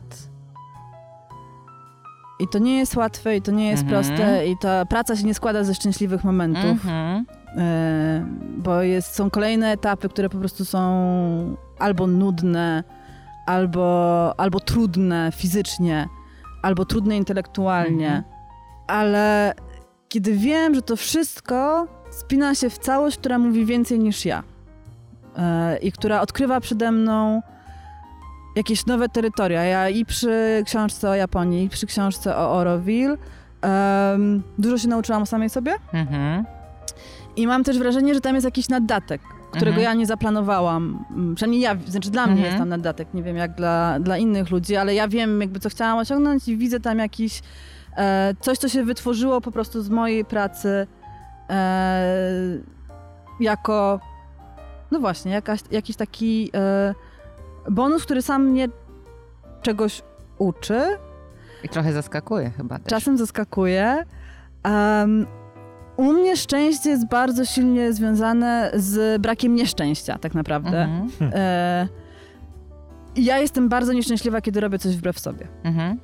[2.40, 4.04] i to nie jest łatwe i to nie jest Mhm.
[4.04, 7.26] proste i ta praca się nie składa ze szczęśliwych momentów, Mhm.
[7.58, 8.26] e,
[8.58, 10.80] bo jest, są kolejne etapy, które po prostu są
[11.80, 12.84] albo nudne,
[13.48, 16.08] albo, albo trudne fizycznie,
[16.64, 18.24] albo trudne intelektualnie, Mhm.
[18.88, 19.54] ale
[20.10, 21.88] kiedy wiem, że to wszystko
[22.20, 24.43] spina się w całość, która mówi więcej niż ja
[25.38, 27.41] e, i która odkrywa przede mną
[28.55, 29.63] jakieś nowe terytoria.
[29.63, 33.18] Ja i przy książce o Japonii, i przy książce o Oroville
[33.61, 36.45] em, dużo się nauczyłam o samej sobie Mhm.
[37.36, 39.84] i mam też wrażenie, że tam jest jakiś naddatek, którego Mhm.
[39.84, 41.05] ja nie zaplanowałam.
[41.11, 42.45] Mm, Przynajmniej ja, znaczy dla mnie Mhm.
[42.45, 45.70] jest tam naddatek, nie wiem jak dla, dla innych ludzi, ale ja wiem jakby co
[45.70, 47.41] chciałam osiągnąć i widzę tam jakiś
[47.97, 50.88] e, coś, co się wytworzyło po prostu z mojej pracy
[51.50, 52.04] e,
[53.39, 54.00] jako
[54.91, 56.93] no właśnie, jakaś, jakiś taki e,
[57.72, 58.68] bonus, który sam mnie
[59.62, 60.02] czegoś
[60.38, 60.82] uczy,
[61.64, 62.88] I trochę zaskakuje chyba też.
[62.88, 64.04] czasem zaskakuje.
[64.66, 65.28] Um,
[65.98, 70.84] u mnie szczęście jest bardzo silnie związane z brakiem nieszczęścia, tak naprawdę.
[70.84, 71.32] Mhm.
[71.36, 71.88] E,
[73.16, 75.48] ja jestem bardzo nieszczęśliwa, kiedy robię coś wbrew sobie.
[75.64, 76.00] Mhm.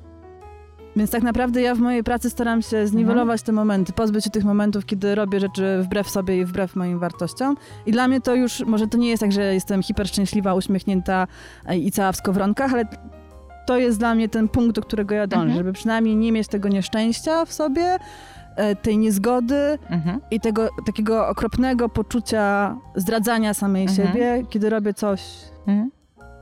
[0.96, 4.44] Więc tak naprawdę ja w mojej pracy staram się zniwelować te momenty, pozbyć się tych
[4.44, 7.56] momentów, kiedy robię rzeczy wbrew sobie i wbrew moim wartościom.
[7.86, 11.26] I dla mnie to już, może to nie jest tak, że jestem hiper szczęśliwa, uśmiechnięta
[11.66, 12.84] e, i cała w skowronkach, ale
[13.66, 15.58] to jest dla mnie ten punkt, do którego ja dążę, Mhm.
[15.58, 17.96] żeby przynajmniej nie mieć tego nieszczęścia w sobie,
[18.56, 20.20] e, tej niezgody Mhm.
[20.30, 24.08] i tego takiego okropnego poczucia zdradzania samej Mhm.
[24.08, 25.22] siebie, kiedy robię coś,
[25.66, 25.90] Mhm.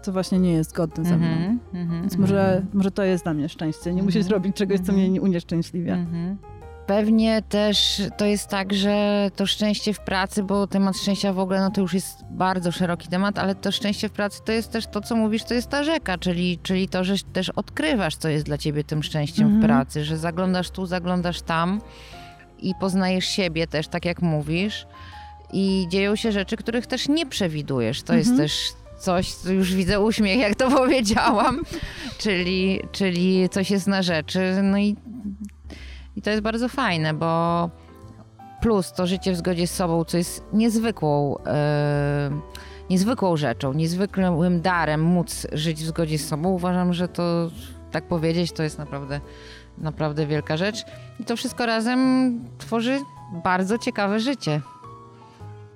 [0.03, 1.27] Co właśnie nie jest godne ze mną.
[1.27, 1.59] Mhm.
[1.75, 2.01] Mhm.
[2.01, 3.95] Więc może, może to jest dla mnie szczęście.
[3.95, 4.33] Nie musieć Mhm.
[4.43, 5.11] robić czegoś, co Mhm.
[5.11, 5.95] mnie unieszczęśliwia.
[5.95, 6.39] Mhm.
[6.87, 11.61] Pewnie też to jest tak, że to szczęście w pracy, bo temat szczęścia w ogóle
[11.61, 14.87] no to już jest bardzo szeroki temat, ale to szczęście w pracy to jest też
[14.87, 18.47] to, co mówisz, to jest ta rzeka, czyli, czyli to, że też odkrywasz, co jest
[18.47, 19.63] dla ciebie tym szczęściem Mhm.
[19.63, 21.81] w pracy, że zaglądasz tu, zaglądasz tam
[22.59, 24.87] i poznajesz siebie też, tak jak mówisz.
[25.53, 28.03] I dzieją się rzeczy, których też nie przewidujesz.
[28.03, 28.49] To jest Mhm.
[28.49, 31.61] też coś, co już widzę uśmiech, jak to powiedziałam,
[32.19, 34.41] czyli, czyli coś jest na rzeczy.
[34.63, 34.97] No i,
[36.17, 37.71] i to jest bardzo fajne, bo
[38.61, 42.31] plus to życie w zgodzie z sobą, co jest niezwykłą, e,
[42.91, 46.49] niezwykłą rzeczą, niezwykłym darem móc żyć w zgodzie z sobą.
[46.49, 47.51] Uważam, że to
[47.91, 49.21] tak powiedzieć, to jest naprawdę,
[49.79, 50.85] naprawdę wielka rzecz.
[51.21, 52.99] I to wszystko razem tworzy
[53.45, 54.61] bardzo ciekawe życie.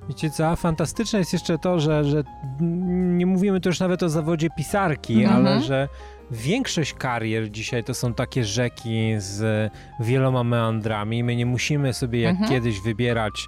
[0.08, 2.22] Wiecie co, fantastyczne jest jeszcze to, że, że
[2.60, 5.46] nie mówimy tu już nawet o zawodzie pisarki, Mhm.
[5.46, 5.88] ale że
[6.30, 11.24] większość karier dzisiaj to są takie rzeki z wieloma meandrami.
[11.24, 12.50] My nie musimy sobie jak Mhm.
[12.50, 13.46] kiedyś wybierać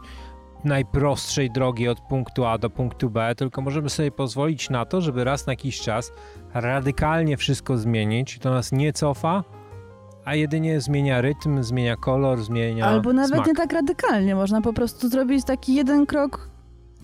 [0.64, 5.24] najprostszej drogi od punktu A do punktu B, tylko możemy sobie pozwolić na to, żeby
[5.24, 6.12] raz na jakiś czas
[6.54, 8.38] radykalnie wszystko zmienić.
[8.38, 9.44] To nas nie cofa,
[10.26, 13.46] a jedynie zmienia rytm, zmienia kolor, zmienia Albo nawet smak.
[13.46, 14.34] nie tak radykalnie.
[14.34, 16.48] Można po prostu zrobić taki jeden krok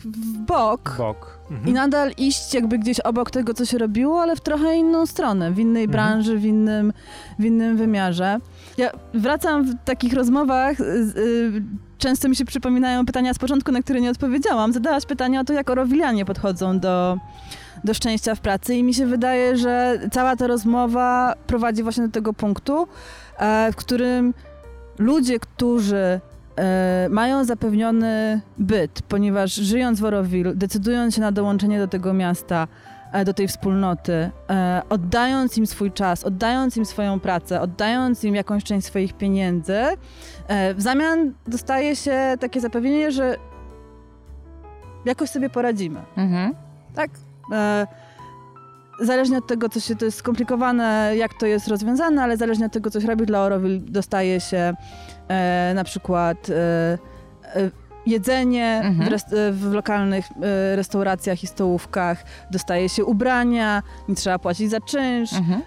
[0.04, 1.38] w bok bok.
[1.50, 1.68] Mhm.
[1.68, 5.52] i nadal iść jakby gdzieś obok tego, co się robiło, ale w trochę inną stronę,
[5.52, 5.90] w innej Mhm.
[5.92, 6.92] branży, w innym,
[7.38, 8.38] w innym wymiarze.
[8.78, 11.62] Ja wracam w takich rozmowach, y, y,
[11.98, 14.72] często mi się przypominają pytania z początku, na które nie odpowiedziałam.
[14.72, 17.18] Zadałaś pytanie o to, jak orowilianie podchodzą do,
[17.84, 22.12] do szczęścia w pracy i mi się wydaje, że cała ta rozmowa prowadzi właśnie do
[22.12, 22.88] tego punktu,
[23.38, 24.34] e, w którym
[24.98, 26.20] ludzie, którzy
[26.56, 32.68] e, mają zapewniony byt, ponieważ żyjąc w Orowil, decydując się na dołączenie do tego miasta,
[33.12, 34.30] e, do tej wspólnoty,
[34.88, 39.78] oddając im swój czas, oddając im swoją pracę, oddając im jakąś część swoich pieniędzy,
[40.48, 43.36] w zamian dostaje się takie zapewnienie, że
[45.04, 46.00] jakoś sobie poradzimy.
[46.16, 46.54] Mhm.
[46.94, 47.10] Tak?
[47.52, 47.86] E,
[49.00, 52.72] zależnie od tego, co się, to jest skomplikowane, jak to jest rozwiązane, ale zależnie od
[52.72, 54.74] tego, co się robi dla Orowil, dostaje się
[55.28, 56.54] e, na przykład e,
[57.54, 57.70] e,
[58.06, 59.08] jedzenie Mhm.
[59.08, 60.24] w, rest, e, w lokalnych
[60.74, 65.32] restauracjach i stołówkach, dostaje się ubrania, nie trzeba płacić za czynsz.
[65.32, 65.62] Mhm.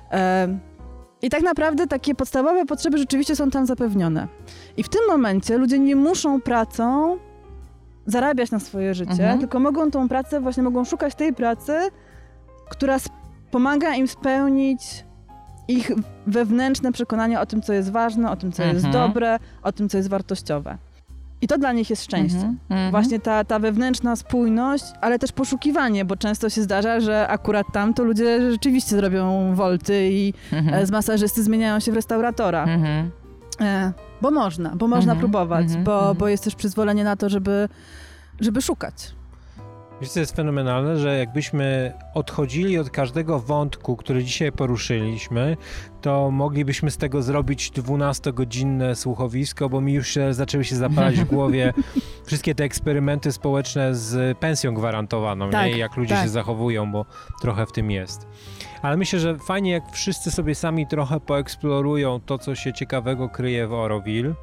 [1.22, 4.28] I tak naprawdę takie podstawowe potrzeby rzeczywiście są tam zapewnione.
[4.78, 7.18] I w tym momencie ludzie nie muszą pracą
[8.06, 9.39] zarabiać na swoje życie, Mhm.
[9.39, 11.74] tylko mogą tą pracę, właśnie mogą szukać tej pracy,
[12.70, 12.97] która
[13.51, 15.06] pomaga im spełnić
[15.68, 15.91] ich
[16.28, 18.93] wewnętrzne przekonania o tym, co jest ważne, o tym, co jest Mhm.
[18.93, 20.78] dobre, o tym, co jest wartościowe.
[21.41, 22.36] I to dla nich jest szczęście.
[22.38, 22.58] Mhm.
[22.70, 22.91] Mhm.
[22.91, 27.93] Właśnie ta, ta wewnętrzna spójność, ale też poszukiwanie, bo często się zdarza, że akurat tam
[27.93, 30.74] to ludzie rzeczywiście zrobią wolty i Mhm.
[30.82, 32.64] e, z masażysty zmieniają się w restauratora.
[32.64, 33.12] Mhm.
[33.62, 33.91] E,
[34.22, 36.18] bo można, bo można Mhm, próbować, mhm, bo, mhm.
[36.18, 37.70] bo jest też przyzwolenie na to, żeby,
[38.39, 39.16] żeby szukać.
[40.02, 45.58] Wiesz, co jest fenomenalne, że jakbyśmy odchodzili od każdego wątku, który dzisiaj poruszyliśmy,
[46.02, 51.26] to moglibyśmy z tego zrobić 12-godzinne słuchowisko, bo mi już się, zaczęły się zapalać w
[51.26, 51.74] głowie
[52.28, 55.72] wszystkie te eksperymenty społeczne z pensją gwarantowaną Tak, nie?
[55.72, 56.24] i jak ludzie tak.
[56.24, 57.06] się zachowują, bo
[57.41, 58.28] trochę w tym jest.
[58.82, 63.68] Ale myślę, że fajnie, jak wszyscy sobie sami trochę poeksplorują to, co się ciekawego kryje
[63.68, 64.34] w Oroville.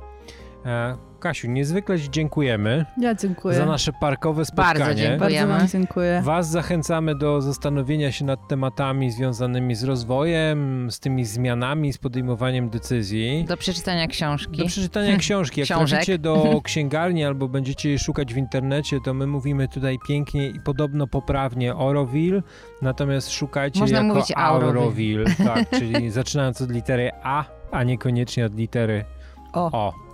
[0.66, 3.54] E, Kasiu, niezwykle Ci dziękujemy Ja dziękuję.
[3.56, 4.78] za nasze parkowe spotkanie.
[4.78, 5.18] Bardzo dziękuję.
[5.18, 5.68] Bardzo Dziękujemy.
[5.72, 6.20] dziękuję.
[6.24, 12.70] Was zachęcamy do zastanowienia się nad tematami związanymi z rozwojem, z tymi zmianami, z podejmowaniem
[12.70, 13.44] decyzji.
[13.48, 14.56] Do przeczytania książki.
[14.56, 15.60] Do przeczytania książki.
[15.60, 20.48] Jak traficie do księgarni albo będziecie jej szukać w internecie, to my mówimy tutaj pięknie
[20.48, 22.42] i podobno poprawnie Oroville,
[22.82, 24.80] natomiast szukajcie Można jako mówić Auroville.
[24.80, 29.04] Auroville, tak, czyli zaczynając od litery A, a niekoniecznie od litery
[29.52, 29.70] O.
[29.72, 30.11] o.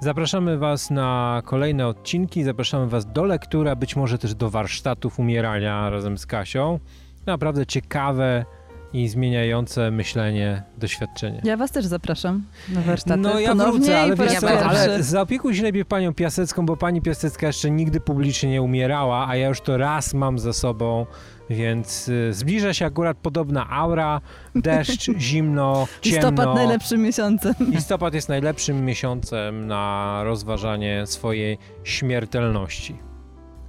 [0.00, 5.18] Zapraszamy Was na kolejne odcinki, zapraszamy Was do lektury, a być może też do warsztatów
[5.18, 6.80] umierania razem z Kasią.
[7.26, 8.44] Naprawdę ciekawe
[8.92, 11.40] i zmieniające myślenie doświadczenie.
[11.44, 13.20] Ja was też zapraszam na warsztaty.
[13.20, 17.02] No ja Ponownie wrócę, ale wiesz co, ale zaopiekuj się lepiej panią Piasecką, bo pani
[17.02, 21.06] Piasecka jeszcze nigdy publicznie nie umierała, a ja już to raz mam za sobą,
[21.50, 24.20] więc y, zbliża się akurat podobna aura,
[24.54, 26.28] deszcz, zimno, ciemno.
[26.28, 27.54] Listopad najlepszym miesiącem.
[27.70, 32.96] Listopad jest najlepszym miesiącem na rozważanie swojej śmiertelności.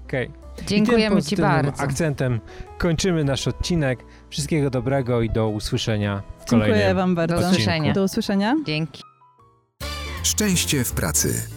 [0.05, 0.31] Okej.
[0.55, 1.83] Tym Dziękujemy Ci bardzo.
[1.83, 2.39] akcentem
[2.77, 3.99] kończymy nasz odcinek.
[4.29, 7.39] Wszystkiego dobrego i do usłyszenia w kolejnym Dziękuję wam bardzo.
[7.39, 7.93] Do usłyszenia.
[7.93, 8.55] Do usłyszenia.
[8.65, 9.03] Dzięki.
[10.23, 11.47] Szczęście w pracy.